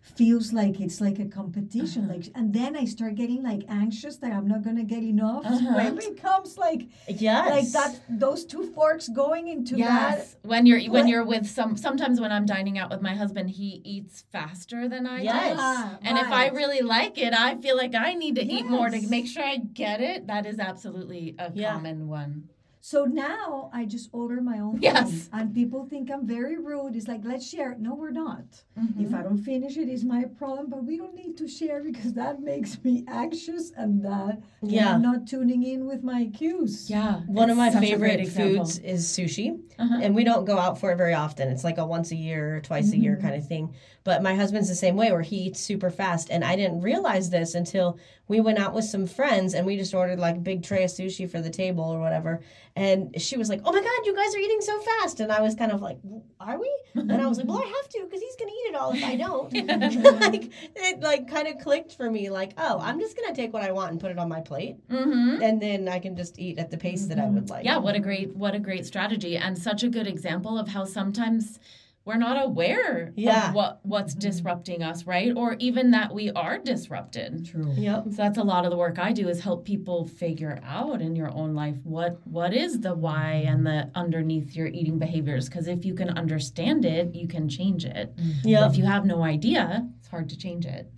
feels 0.01 0.51
like 0.51 0.79
it's 0.81 0.99
like 0.99 1.19
a 1.19 1.25
competition. 1.25 2.05
Uh-huh. 2.05 2.13
Like, 2.15 2.25
and 2.35 2.53
then 2.53 2.75
I 2.75 2.85
start 2.85 3.15
getting 3.15 3.43
like 3.43 3.63
anxious 3.69 4.17
that 4.17 4.31
I'm 4.33 4.47
not 4.47 4.63
gonna 4.63 4.83
get 4.83 5.03
enough. 5.03 5.45
Uh-huh. 5.51 5.77
it 5.79 6.15
becomes 6.15 6.57
like 6.57 6.87
Yes. 7.07 7.49
like 7.49 7.71
that. 7.71 7.99
Those 8.09 8.45
two 8.45 8.71
forks 8.73 9.07
going 9.09 9.47
into 9.47 9.77
Yes, 9.77 10.35
when 10.43 10.65
you're 10.65 10.81
when 10.91 11.07
you're 11.07 11.23
with 11.25 11.45
some. 11.47 11.77
Sometimes 11.77 12.19
when 12.19 12.31
I'm 12.31 12.45
dining 12.45 12.77
out 12.79 12.89
with 12.89 13.01
my 13.01 13.13
husband, 13.15 13.51
he 13.51 13.81
eats 13.83 14.23
faster 14.31 14.87
than 14.87 15.05
I 15.05 15.21
Yes. 15.21 15.53
do. 15.53 15.57
Ah, 15.59 15.97
And 16.01 16.17
if 16.17 16.27
I 16.31 16.47
really 16.49 16.81
like 16.81 17.17
it, 17.17 17.33
I 17.33 17.55
feel 17.57 17.77
like 17.77 17.93
I 17.95 18.13
need 18.13 18.35
to 18.35 18.43
eat 18.45 18.67
more 18.67 18.89
to 18.89 19.01
make 19.07 19.27
sure 19.27 19.43
I 19.43 19.57
get 19.57 20.01
it. 20.01 20.27
That 20.27 20.45
is 20.45 20.59
absolutely 20.59 21.35
a 21.37 21.51
Yeah. 21.53 21.73
common 21.73 22.07
one. 22.07 22.49
So 22.83 23.05
now 23.05 23.69
I 23.71 23.85
just 23.85 24.09
order 24.11 24.41
my 24.41 24.57
own 24.59 24.79
Yes. 24.81 25.11
thing. 25.11 25.29
And 25.33 25.53
people 25.53 25.85
think 25.85 26.09
I'm 26.11 26.25
very 26.25 26.57
rude. 26.57 26.95
It's 26.95 27.07
like, 27.07 27.21
let's 27.23 27.47
share. 27.47 27.75
No, 27.79 27.93
we're 27.93 28.09
not. 28.09 28.43
Mm-hmm. 28.79 29.05
If 29.05 29.13
I 29.13 29.21
don't 29.21 29.37
finish 29.37 29.77
it, 29.77 29.87
it's 29.87 30.03
my 30.03 30.23
problem. 30.39 30.67
But 30.69 30.83
we 30.83 30.97
don't 30.97 31.13
need 31.15 31.37
to 31.37 31.47
share 31.47 31.83
because 31.83 32.13
that 32.13 32.41
makes 32.41 32.83
me 32.83 33.05
anxious 33.07 33.71
and 33.77 34.03
that 34.03 34.41
Yeah. 34.63 34.95
I'm 34.95 35.01
not 35.03 35.27
tuning 35.27 35.61
in 35.63 35.85
with 35.85 36.01
my 36.03 36.25
cues. 36.33 36.89
Yeah. 36.89 37.19
One 37.27 37.51
of 37.51 37.57
my 37.57 37.69
such 37.69 37.83
a 37.83 37.95
great 37.97 38.27
favorite 38.27 38.57
foods 38.57 38.79
is 38.79 39.05
sushi, 39.07 39.59
Uh-huh. 39.77 39.99
and 40.01 40.15
we 40.15 40.23
don't 40.23 40.45
go 40.45 40.57
out 40.57 40.79
for 40.79 40.91
it 40.91 40.95
very 40.97 41.13
often. 41.13 41.49
It's 41.49 41.63
like 41.63 41.77
a 41.77 41.85
once 41.85 42.09
a 42.11 42.15
year, 42.15 42.57
or 42.57 42.61
twice 42.61 42.91
a 42.93 42.97
year 42.97 43.13
Mm-hmm. 43.13 43.21
kind 43.27 43.35
of 43.35 43.47
thing. 43.47 43.75
But 44.03 44.23
my 44.23 44.33
husband's 44.33 44.69
the 44.69 44.75
same 44.75 44.95
way, 44.95 45.11
where 45.11 45.21
he 45.21 45.35
eats 45.45 45.59
super 45.59 45.91
fast, 45.91 46.31
and 46.31 46.43
I 46.43 46.55
didn't 46.55 46.81
realize 46.81 47.29
this 47.29 47.53
until 47.53 47.99
we 48.31 48.39
went 48.39 48.57
out 48.63 48.73
with 48.73 48.85
some 48.85 49.05
friends, 49.05 49.53
and 49.53 49.65
we 49.67 49.75
just 49.77 49.93
ordered 49.93 50.19
like 50.27 50.37
a 50.37 50.39
big 50.51 50.63
tray 50.63 50.83
of 50.83 50.89
sushi 50.89 51.29
for 51.29 51.39
the 51.41 51.49
table 51.63 51.83
or 51.83 51.99
whatever. 51.99 52.33
And 52.75 52.99
she 53.21 53.35
was 53.41 53.47
like, 53.49 53.61
"Oh 53.65 53.71
my 53.77 53.81
god, 53.89 54.01
you 54.07 54.15
guys 54.15 54.33
are 54.33 54.39
eating 54.45 54.61
so 54.61 54.75
fast!" 54.89 55.19
And 55.19 55.29
I 55.31 55.41
was 55.41 55.53
kind 55.61 55.71
of 55.75 55.81
like, 55.81 55.97
"Are 56.39 56.57
we?" 56.59 56.71
And 56.95 57.11
I 57.23 57.27
was 57.27 57.37
like, 57.37 57.47
"Well, 57.47 57.61
I 57.65 57.69
have 57.77 57.89
to 57.89 57.99
because 58.05 58.21
he's 58.21 58.37
gonna 58.39 58.51
eat 58.59 58.67
it 58.71 58.75
all 58.75 58.91
if 58.93 59.03
I 59.03 59.15
don't." 59.25 59.51
like 60.31 60.51
it, 60.87 61.01
like 61.01 61.27
kind 61.29 61.47
of 61.49 61.57
clicked 61.59 61.91
for 61.99 62.09
me, 62.09 62.29
like, 62.29 62.53
"Oh, 62.57 62.79
I'm 62.81 62.99
just 62.99 63.17
gonna 63.17 63.35
take 63.35 63.51
what 63.53 63.63
I 63.63 63.71
want 63.73 63.91
and 63.91 63.99
put 63.99 64.11
it 64.11 64.17
on 64.17 64.29
my 64.29 64.41
plate, 64.41 64.77
Mm-hmm. 64.89 65.41
and 65.43 65.61
then 65.61 65.87
I 65.89 65.99
can 65.99 66.15
just 66.15 66.39
eat 66.39 66.57
at 66.57 66.71
the 66.71 66.77
pace 66.77 67.05
that 67.07 67.19
I 67.19 67.25
would 67.25 67.49
like." 67.49 67.65
Yeah, 67.65 67.77
what 67.85 67.95
a 67.95 67.99
great 67.99 68.35
what 68.35 68.55
a 68.55 68.59
great 68.59 68.85
strategy 68.85 69.35
and 69.37 69.57
such 69.57 69.83
a 69.83 69.89
good 69.89 70.07
example 70.07 70.57
of 70.57 70.67
how 70.69 70.85
sometimes 70.85 71.59
we're 72.03 72.17
not 72.17 72.43
aware 72.43 73.13
Yeah. 73.15 73.49
of 73.49 73.55
what 73.55 73.79
what's 73.83 74.13
mm-hmm. 74.13 74.27
disrupting 74.27 74.81
us, 74.81 75.05
right? 75.05 75.33
Or 75.35 75.55
even 75.59 75.91
that 75.91 76.13
we 76.13 76.31
are 76.31 76.57
disrupted. 76.57 77.45
True. 77.45 77.73
Yep. 77.77 78.05
So 78.05 78.15
that's 78.15 78.37
a 78.37 78.43
lot 78.43 78.65
of 78.65 78.71
the 78.71 78.77
work 78.77 78.97
I 78.97 79.11
do 79.11 79.29
is 79.29 79.39
help 79.39 79.65
people 79.65 80.07
figure 80.07 80.59
out 80.63 81.01
in 81.01 81.15
your 81.15 81.29
own 81.31 81.53
life 81.53 81.77
what 81.83 82.25
what 82.25 82.53
is 82.53 82.79
the 82.79 82.95
why 82.95 83.43
and 83.45 83.65
the 83.65 83.91
underneath 83.93 84.55
your 84.55 84.67
eating 84.67 84.97
behaviors 84.97 85.47
because 85.47 85.67
if 85.67 85.85
you 85.85 85.93
can 85.93 86.09
understand 86.17 86.85
it, 86.85 87.13
you 87.13 87.27
can 87.27 87.47
change 87.47 87.85
it. 87.85 88.15
Mm-hmm. 88.15 88.47
Yep. 88.47 88.71
If 88.71 88.77
you 88.77 88.85
have 88.85 89.05
no 89.05 89.23
idea, 89.23 89.87
it's 89.99 90.00
hard 90.11 90.29
to 90.29 90.37
change 90.37 90.65
it. 90.65 90.91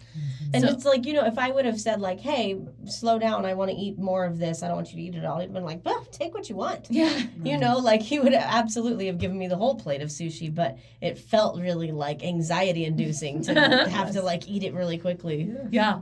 And 0.53 0.63
So- 0.63 0.69
it's 0.71 0.83
like, 0.85 1.05
you 1.05 1.13
know, 1.13 1.25
if 1.25 1.37
I 1.37 1.51
would 1.51 1.65
have 1.65 1.79
said, 1.79 2.01
like, 2.01 2.19
hey, 2.19 2.59
slow 2.85 3.17
down, 3.19 3.45
I 3.45 3.53
want 3.53 3.71
to 3.71 3.77
eat 3.77 3.97
more 3.97 4.25
of 4.25 4.39
this, 4.39 4.61
I 4.63 4.67
don't 4.67 4.75
want 4.77 4.91
you 4.91 4.97
to 4.97 5.01
eat 5.03 5.15
it 5.15 5.23
all, 5.25 5.39
he'd 5.39 5.53
been 5.53 5.63
like, 5.63 5.85
well, 5.85 6.03
take 6.11 6.33
what 6.33 6.49
you 6.49 6.55
want. 6.55 6.87
Yeah. 6.89 7.21
You 7.43 7.57
know, 7.57 7.77
like 7.77 8.01
he 8.01 8.19
would 8.19 8.33
absolutely 8.33 9.07
have 9.07 9.17
given 9.19 9.37
me 9.37 9.47
the 9.47 9.55
whole 9.57 9.75
plate 9.75 10.01
of 10.01 10.09
sushi, 10.09 10.53
but 10.53 10.77
it 11.01 11.17
felt 11.17 11.59
really 11.59 11.91
like 11.91 12.23
anxiety 12.23 12.85
inducing 12.85 13.41
to 13.43 13.53
have 13.89 14.11
to 14.13 14.21
like 14.21 14.47
eat 14.47 14.63
it 14.63 14.73
really 14.73 14.97
quickly. 14.97 15.53
Yeah. 15.69 16.01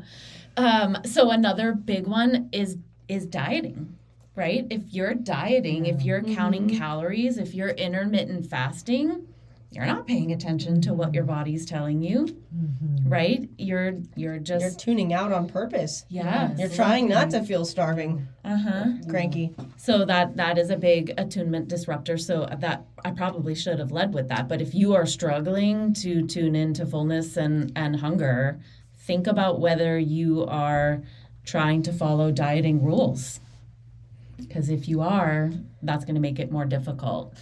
Um, 0.56 0.97
so 1.04 1.32
another 1.32 1.74
big 1.74 2.08
one 2.08 2.50
is 2.52 2.78
is 3.08 3.26
dieting, 3.26 3.97
right? 4.36 4.65
If 4.69 4.82
you're 4.93 5.13
dieting, 5.15 5.86
if 5.88 6.04
you're 6.04 6.21
counting 6.21 6.69
calories, 6.69 7.38
if 7.38 7.54
you're 7.54 7.69
intermittent 7.69 8.45
fasting, 8.45 9.28
you're 9.71 9.86
not 9.86 10.05
paying 10.05 10.31
attention 10.34 10.81
to 10.81 10.93
what 10.93 11.13
your 11.13 11.23
body's 11.23 11.65
telling 11.65 12.01
you, 12.03 12.27
right? 13.05 13.49
You're 13.57 13.93
you're 14.15 14.38
just 14.39 14.62
You're 14.63 14.71
tuning 14.71 15.13
out 15.13 15.31
on 15.31 15.47
purpose. 15.47 16.05
yeah. 16.10 16.53
You're 16.57 16.67
trying 16.69 17.07
not 17.07 17.29
to 17.31 17.41
feel 17.41 17.63
starving, 17.63 18.27
Uh-huh. 18.43 18.86
cranky. 19.10 19.55
So 19.77 20.03
that 20.05 20.36
that 20.36 20.57
is 20.57 20.69
a 20.71 20.75
big 20.77 21.13
attunement 21.17 21.69
disruptor. 21.69 22.17
So 22.17 22.47
that 22.60 22.86
I 23.05 23.12
probably 23.12 23.55
should 23.55 23.79
have 23.79 23.91
led 23.93 24.13
with 24.13 24.27
that. 24.27 24.49
But 24.49 24.62
if 24.62 24.75
you 24.75 24.93
are 24.93 25.05
struggling 25.05 25.93
to 25.95 26.27
tune 26.27 26.55
into 26.55 26.86
fullness 26.86 27.38
and 27.38 27.71
and 27.75 27.95
hunger, 27.95 28.60
think 28.97 29.25
about 29.25 29.62
whether 29.62 29.97
you 29.97 30.45
are 30.45 31.01
trying 31.45 31.81
to 31.84 31.93
follow 31.93 32.29
dieting 32.31 32.84
rules. 32.84 33.39
Because 34.38 34.69
if 34.69 34.89
you 34.89 35.01
are, 35.01 35.51
that's 35.81 36.03
going 36.03 36.15
to 36.15 36.21
make 36.21 36.39
it 36.39 36.51
more 36.51 36.65
difficult. 36.65 37.34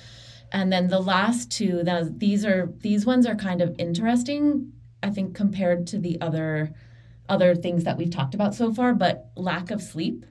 And 0.52 0.72
then 0.72 0.88
the 0.88 1.00
last 1.00 1.52
two, 1.52 1.84
that 1.84 2.20
these 2.20 2.46
are 2.46 2.72
these 2.80 3.06
ones 3.06 3.26
are 3.26 3.36
kind 3.36 3.62
of 3.62 3.76
interesting, 3.78 4.74
I 5.04 5.10
think, 5.12 5.36
compared 5.36 5.88
to 5.88 6.00
the 6.00 6.20
other 6.22 6.74
other 7.28 7.56
things 7.56 7.84
that 7.84 7.98
we've 7.98 8.10
talked 8.10 8.34
about 8.34 8.56
so 8.56 8.74
far. 8.74 8.94
But 8.94 9.32
lack 9.36 9.70
of 9.72 9.82
sleep 9.82 10.26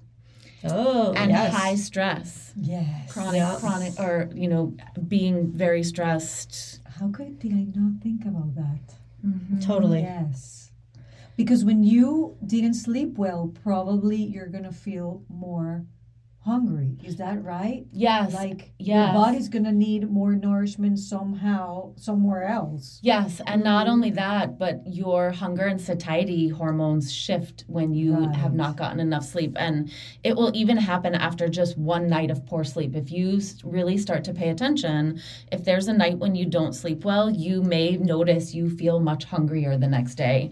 Oh, 0.64 1.12
and 1.12 1.30
yes. 1.30 1.54
high 1.54 1.76
stress 1.76 2.52
Yes. 2.56 3.12
chronic 3.12 3.36
Yeah. 3.38 3.56
chronic 3.60 4.00
or 4.00 4.28
you 4.34 4.48
know 4.48 4.74
being 5.06 5.52
very 5.52 5.84
stressed 5.84 6.80
How 6.98 7.08
could 7.10 7.38
did 7.38 7.52
I 7.52 7.64
not 7.76 8.02
think 8.02 8.24
about 8.24 8.56
that? 8.56 8.94
Mm-hmm. 9.24 9.60
Totally. 9.60 10.00
Yes. 10.00 10.72
Because 11.36 11.64
when 11.64 11.84
you 11.84 12.36
didn't 12.44 12.74
sleep 12.74 13.16
well, 13.16 13.52
probably 13.62 14.16
you're 14.16 14.48
gonna 14.48 14.72
feel 14.72 15.22
more 15.28 15.84
hungry. 16.52 16.90
Is 17.04 17.16
that 17.24 17.38
right? 17.44 17.82
yes 17.92 18.34
Like 18.34 18.60
yes. 18.78 18.96
your 18.96 19.12
body's 19.22 19.48
gonna 19.54 19.76
need 19.86 20.02
more 20.18 20.34
nourishment 20.34 20.98
somehow, 20.98 21.92
somewhere 21.96 22.44
else. 22.58 22.84
yes 23.02 23.40
and 23.46 23.62
not 23.62 23.84
mm-hmm. 23.84 23.92
only 23.94 24.10
that 24.24 24.58
but 24.64 24.74
your 24.86 25.30
hunger 25.42 25.66
and 25.72 25.80
satiety 25.80 26.48
hormones 26.60 27.06
shift 27.24 27.56
when 27.76 27.88
you 28.00 28.12
have 28.42 28.54
not 28.62 28.76
gotten 28.82 29.00
enough 29.00 29.26
sleep 29.34 29.52
and 29.66 29.74
it 30.28 30.34
will 30.36 30.52
even 30.62 30.76
happen 30.90 31.14
after 31.28 31.48
just 31.60 31.72
one 31.76 32.08
night 32.16 32.30
of 32.30 32.44
poor 32.50 32.64
sleep 32.64 32.92
if 33.02 33.08
you 33.16 33.28
really 33.76 33.98
start 34.06 34.22
to 34.24 34.32
pay 34.40 34.48
attention 34.50 35.20
if 35.52 35.60
there's 35.64 35.88
a 35.88 35.92
night 35.92 36.16
when 36.18 36.34
you 36.34 36.46
don't 36.58 36.74
sleep 36.82 37.04
well 37.04 37.26
you 37.30 37.62
may 37.62 37.96
notice 37.96 38.54
you 38.58 38.64
feel 38.80 38.98
much 39.00 39.24
hungrier 39.24 39.76
the 39.76 39.92
next 39.96 40.14
day 40.14 40.50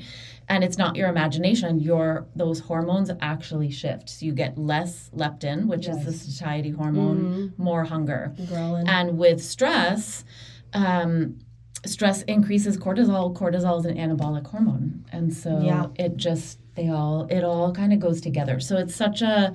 and 0.49 0.63
it's 0.63 0.79
not 0.79 0.97
your 0.97 1.09
imagination. 1.09 1.81
Your 1.81 2.27
those 2.37 2.61
hormones 2.61 3.11
actually 3.21 3.71
shift. 3.71 4.09
So 4.09 4.27
you 4.27 4.33
get 4.33 4.57
less 4.57 5.11
leptin 5.15 5.67
which 5.67 5.89
is 5.89 5.99
the 6.05 6.13
Yes. 6.13 6.21
satiety 6.23 6.71
hormone 6.71 7.53
more 7.57 7.85
hunger. 7.85 8.33
Growling. 8.49 8.89
and 8.89 9.19
with 9.19 9.43
stress 9.43 10.25
um, 10.73 11.39
stress 11.85 12.23
increases 12.23 12.77
cortisol. 12.77 13.35
Cortisol 13.35 13.79
is 13.79 13.87
an 13.87 13.97
anabolic 13.97 14.47
hormone. 14.47 15.05
And 15.13 15.33
so 15.33 15.61
Yeah. 15.63 15.87
it 15.97 16.17
just 16.17 16.59
they 16.75 16.89
all 16.91 17.27
it 17.31 17.43
all 17.45 17.73
kind 17.73 17.93
of 17.93 18.01
goes 18.01 18.21
together. 18.21 18.61
So 18.61 18.77
it's 18.77 18.95
such 18.95 19.23
a 19.23 19.53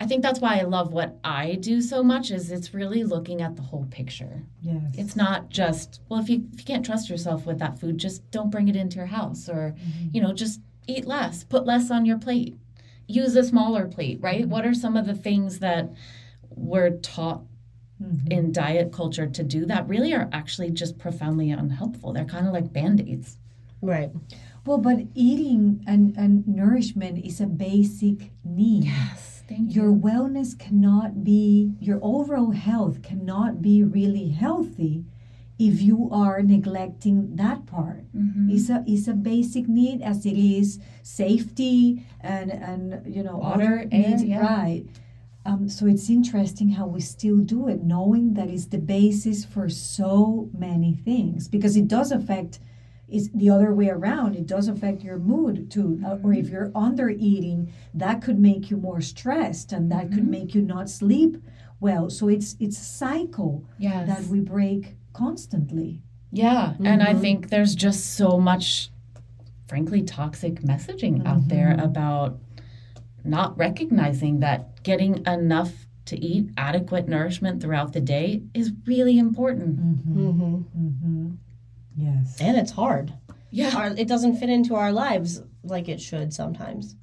I 0.00 0.06
think 0.06 0.22
that's 0.22 0.40
why 0.40 0.58
I 0.58 0.62
love 0.62 0.92
what 0.92 1.18
I 1.22 1.54
do 1.54 1.80
so 1.80 2.02
much 2.02 2.30
is 2.30 2.50
it's 2.50 2.74
really 2.74 3.04
looking 3.04 3.40
at 3.42 3.56
the 3.56 3.62
whole 3.62 3.86
picture. 3.90 4.42
Yes. 4.60 4.82
It's 4.94 5.16
not 5.16 5.50
just 5.50 6.00
well 6.08 6.20
if 6.20 6.28
you 6.28 6.46
if 6.52 6.60
you 6.60 6.64
can't 6.64 6.84
trust 6.84 7.08
yourself 7.08 7.46
with 7.46 7.58
that 7.58 7.78
food 7.78 7.98
just 7.98 8.28
don't 8.30 8.50
bring 8.50 8.68
it 8.68 8.76
into 8.76 8.96
your 8.96 9.06
house 9.06 9.48
or 9.48 9.74
mm-hmm. 9.78 10.08
you 10.12 10.20
know 10.20 10.32
just 10.32 10.60
eat 10.86 11.06
less, 11.06 11.44
put 11.44 11.66
less 11.66 11.90
on 11.90 12.04
your 12.04 12.18
plate. 12.18 12.56
Use 13.06 13.36
a 13.36 13.44
smaller 13.44 13.86
plate, 13.86 14.18
right? 14.20 14.48
What 14.48 14.66
are 14.66 14.74
some 14.74 14.96
of 14.96 15.06
the 15.06 15.14
things 15.14 15.58
that 15.58 15.92
we're 16.50 16.90
taught 16.98 17.42
mm-hmm. 18.02 18.30
in 18.30 18.52
diet 18.52 18.92
culture 18.92 19.26
to 19.26 19.42
do 19.42 19.66
that 19.66 19.88
really 19.88 20.12
are 20.14 20.28
actually 20.32 20.70
just 20.70 20.98
profoundly 20.98 21.50
unhelpful. 21.50 22.12
They're 22.12 22.24
kind 22.24 22.46
of 22.46 22.52
like 22.52 22.72
band-aids. 22.72 23.38
right. 23.80 24.10
well, 24.64 24.78
but 24.78 25.00
eating 25.14 25.82
and, 25.86 26.16
and 26.16 26.46
nourishment 26.46 27.24
is 27.24 27.40
a 27.40 27.46
basic 27.46 28.30
need. 28.44 28.84
Yes, 28.84 29.31
thank 29.48 29.74
Your 29.74 29.92
wellness 29.92 30.58
cannot 30.58 31.24
be, 31.24 31.74
your 31.80 31.98
overall 32.02 32.52
health 32.52 33.02
cannot 33.02 33.62
be 33.62 33.82
really 33.82 34.28
healthy 34.30 35.04
if 35.58 35.80
you 35.80 36.08
are 36.10 36.42
neglecting 36.42 37.36
that 37.36 37.66
part. 37.66 38.04
Mm-hmm. 38.16 38.50
It's 38.50 38.68
a 38.68 38.82
it's 38.86 39.06
a 39.06 39.12
basic 39.12 39.68
need 39.68 40.02
as 40.02 40.26
it 40.26 40.36
is 40.36 40.80
safety 41.02 42.04
and 42.20 42.50
and 42.50 43.14
you 43.14 43.22
know 43.22 43.36
Water, 43.36 43.84
needs, 43.84 44.24
yeah. 44.24 44.40
right. 44.40 44.84
Um, 45.44 45.68
so 45.68 45.86
it's 45.86 46.08
interesting 46.08 46.70
how 46.70 46.86
we 46.86 47.00
still 47.00 47.38
do 47.38 47.68
it, 47.68 47.82
knowing 47.82 48.34
that 48.34 48.48
it's 48.48 48.66
the 48.66 48.78
basis 48.78 49.44
for 49.44 49.68
so 49.68 50.48
many 50.56 50.94
things 50.94 51.48
because 51.48 51.76
it 51.76 51.88
does 51.88 52.12
affect. 52.12 52.58
It's 53.12 53.28
the 53.34 53.50
other 53.50 53.74
way 53.74 53.88
around. 53.88 54.34
It 54.36 54.46
does 54.46 54.68
affect 54.68 55.02
your 55.02 55.18
mood 55.18 55.70
too. 55.70 56.00
Uh, 56.04 56.18
or 56.22 56.32
if 56.32 56.46
mm-hmm. 56.46 56.52
you're 56.52 56.72
under 56.74 57.10
eating, 57.10 57.72
that 57.94 58.22
could 58.22 58.38
make 58.38 58.70
you 58.70 58.76
more 58.76 59.00
stressed, 59.00 59.72
and 59.72 59.90
that 59.92 60.10
could 60.10 60.22
mm-hmm. 60.22 60.30
make 60.30 60.54
you 60.54 60.62
not 60.62 60.88
sleep 60.88 61.36
well. 61.80 62.10
So 62.10 62.28
it's 62.28 62.56
it's 62.58 62.78
a 62.80 62.84
cycle 62.84 63.64
Yes. 63.78 64.08
that 64.08 64.24
we 64.28 64.40
break 64.40 64.94
constantly. 65.12 66.02
Yeah, 66.30 66.74
and 66.82 67.02
I 67.02 67.08
mm-hmm. 67.08 67.20
think 67.20 67.50
there's 67.50 67.74
just 67.74 68.14
so 68.14 68.38
much, 68.38 68.90
frankly, 69.68 70.02
toxic 70.02 70.62
messaging 70.62 71.26
out 71.26 71.48
there 71.48 71.76
about 71.78 72.38
not 73.22 73.56
recognizing 73.58 74.40
that 74.40 74.82
getting 74.82 75.24
enough 75.26 75.72
to 76.06 76.18
eat 76.18 76.50
adequate 76.56 77.08
nourishment 77.08 77.62
throughout 77.62 77.92
the 77.92 78.00
day 78.00 78.42
is 78.54 78.72
really 78.86 79.18
important. 79.18 79.78
Yes. 81.96 82.38
And 82.40 82.56
it's 82.56 82.72
hard. 82.72 83.12
Yeah. 83.50 83.76
Our, 83.76 83.86
it 83.96 84.08
doesn't 84.08 84.36
fit 84.36 84.48
into 84.48 84.74
our 84.74 84.92
lives 84.92 85.42
like 85.62 85.88
it 85.88 86.00
should 86.00 86.32
sometimes. 86.32 86.96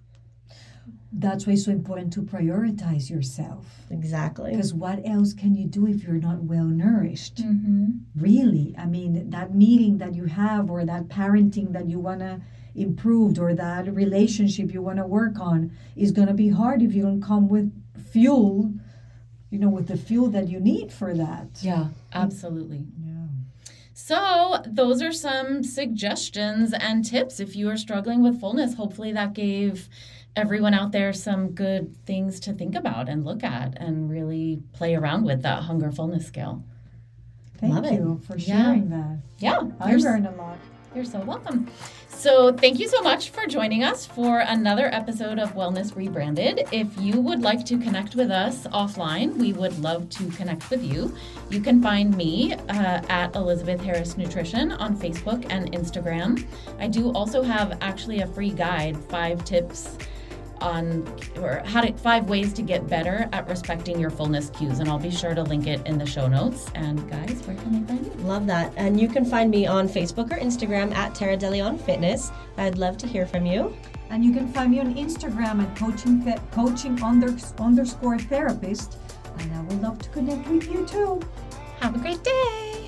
That's 1.11 1.47
why 1.47 1.53
it's 1.53 1.65
so 1.65 1.71
important 1.71 2.13
to 2.13 2.21
prioritize 2.21 3.09
yourself. 3.09 3.65
Exactly. 3.89 4.51
Because 4.51 4.73
what 4.73 5.01
else 5.05 5.33
can 5.33 5.55
you 5.55 5.65
do 5.65 5.87
if 5.87 6.03
you're 6.03 6.15
not 6.15 6.43
well 6.43 6.65
nourished? 6.65 7.37
Mm-hmm. 7.37 7.87
Really? 8.15 8.75
I 8.77 8.85
mean, 8.85 9.29
that 9.31 9.55
meeting 9.55 9.97
that 9.97 10.13
you 10.13 10.25
have, 10.25 10.69
or 10.69 10.85
that 10.85 11.07
parenting 11.07 11.73
that 11.73 11.89
you 11.89 11.99
want 11.99 12.19
to 12.19 12.41
improve, 12.75 13.39
or 13.39 13.55
that 13.55 13.93
relationship 13.93 14.71
you 14.71 14.83
want 14.83 14.97
to 14.97 15.05
work 15.07 15.39
on 15.39 15.71
is 15.95 16.11
going 16.11 16.27
to 16.27 16.33
be 16.35 16.49
hard 16.49 16.83
if 16.83 16.93
you 16.93 17.01
don't 17.01 17.21
come 17.23 17.49
with 17.49 17.73
fuel 18.11 18.71
you 19.49 19.57
know, 19.57 19.69
with 19.69 19.87
the 19.87 19.97
fuel 19.97 20.29
that 20.29 20.47
you 20.47 20.59
need 20.59 20.91
for 20.91 21.13
that. 21.15 21.47
Yeah, 21.61 21.87
absolutely. 22.13 22.85
Yeah. 23.03 23.08
So, 24.01 24.63
those 24.65 25.01
are 25.01 25.11
some 25.11 25.61
suggestions 25.61 26.71
and 26.73 27.03
tips 27.03 27.41
if 27.41 27.53
you 27.53 27.69
are 27.69 27.75
struggling 27.75 28.23
with 28.23 28.39
fullness. 28.39 28.75
Hopefully, 28.75 29.11
that 29.11 29.33
gave 29.33 29.89
everyone 30.37 30.73
out 30.73 30.93
there 30.93 31.11
some 31.11 31.49
good 31.51 31.93
things 32.05 32.39
to 32.41 32.53
think 32.53 32.75
about 32.75 33.09
and 33.09 33.25
look 33.25 33.43
at 33.43 33.77
and 33.77 34.09
really 34.09 34.63
play 34.71 34.95
around 34.95 35.25
with 35.25 35.41
that 35.41 35.63
hunger 35.63 35.91
fullness 35.91 36.25
scale. 36.25 36.63
Thank 37.57 37.73
Love 37.75 37.85
it. 37.85 37.93
you 37.93 38.21
for 38.25 38.37
Yeah. 38.37 38.63
sharing 38.63 38.89
that. 38.89 39.17
Yeah, 39.39 39.63
I 39.81 39.95
learned 39.97 40.27
a 40.27 40.31
lot. 40.31 40.57
You're 40.95 41.05
so 41.05 41.19
welcome. 41.21 41.67
So, 42.07 42.51
thank 42.51 42.79
you 42.79 42.89
so 42.89 43.01
much 43.01 43.29
for 43.29 43.45
joining 43.45 43.83
us 43.83 44.05
for 44.05 44.39
another 44.39 44.93
episode 44.93 45.39
of 45.39 45.53
Wellness 45.53 45.95
Rebranded. 45.95 46.67
If 46.71 46.87
you 46.99 47.21
would 47.21 47.41
like 47.41 47.65
to 47.67 47.77
connect 47.77 48.15
with 48.15 48.29
us 48.29 48.67
offline, 48.67 49.35
we 49.37 49.53
would 49.53 49.79
love 49.79 50.09
to 50.09 50.27
connect 50.31 50.69
with 50.69 50.83
you. 50.83 51.15
You 51.49 51.61
can 51.61 51.81
find 51.81 52.15
me 52.17 52.55
uh, 52.55 53.01
at 53.07 53.33
Elizabeth 53.35 53.79
Harris 53.79 54.17
Nutrition 54.17 54.73
on 54.73 54.97
Facebook 54.97 55.45
and 55.49 55.71
Instagram. 55.71 56.45
I 56.79 56.87
do 56.87 57.13
also 57.13 57.41
have 57.41 57.77
actually 57.79 58.19
a 58.19 58.27
free 58.27 58.51
guide, 58.51 58.97
five 59.05 59.45
tips 59.45 59.97
on 60.61 61.05
or 61.41 61.61
how 61.65 61.81
to 61.81 61.93
five 61.93 62.29
ways 62.29 62.53
to 62.53 62.61
get 62.61 62.87
better 62.87 63.29
at 63.33 63.47
respecting 63.47 63.99
your 63.99 64.09
fullness 64.09 64.49
cues 64.49 64.79
and 64.79 64.89
I'll 64.89 64.99
be 64.99 65.11
sure 65.11 65.33
to 65.33 65.43
link 65.43 65.67
it 65.67 65.85
in 65.85 65.97
the 65.97 66.05
show 66.05 66.27
notes 66.27 66.69
and 66.75 67.09
guys 67.09 67.45
where 67.45 67.55
can 67.57 67.85
they 67.85 67.93
find 67.93 68.05
you 68.05 68.11
Love 68.29 68.45
that. 68.47 68.71
And 68.77 68.99
you 68.99 69.07
can 69.07 69.25
find 69.25 69.49
me 69.49 69.65
on 69.65 69.87
Facebook 69.87 70.31
or 70.31 70.37
Instagram 70.37 70.93
at 70.93 71.15
Tara 71.15 71.37
DeLeon 71.37 71.81
Fitness. 71.81 72.31
I'd 72.57 72.77
love 72.77 72.97
to 72.97 73.07
hear 73.07 73.25
from 73.25 73.45
you. 73.45 73.75
And 74.09 74.23
you 74.23 74.33
can 74.33 74.51
find 74.51 74.71
me 74.71 74.79
on 74.79 74.93
Instagram 74.95 75.61
at 75.63 75.75
coaching 75.75 76.23
th- 76.23 76.39
coaching 76.51 77.01
under, 77.01 77.35
underscore 77.59 78.19
therapist. 78.19 78.97
And 79.39 79.53
I 79.53 79.61
would 79.61 79.81
love 79.81 79.99
to 79.99 80.09
connect 80.09 80.47
with 80.47 80.69
you 80.71 80.85
too. 80.85 81.21
have 81.79 81.95
a 81.95 81.99
great 81.99 82.23
day 82.23 82.78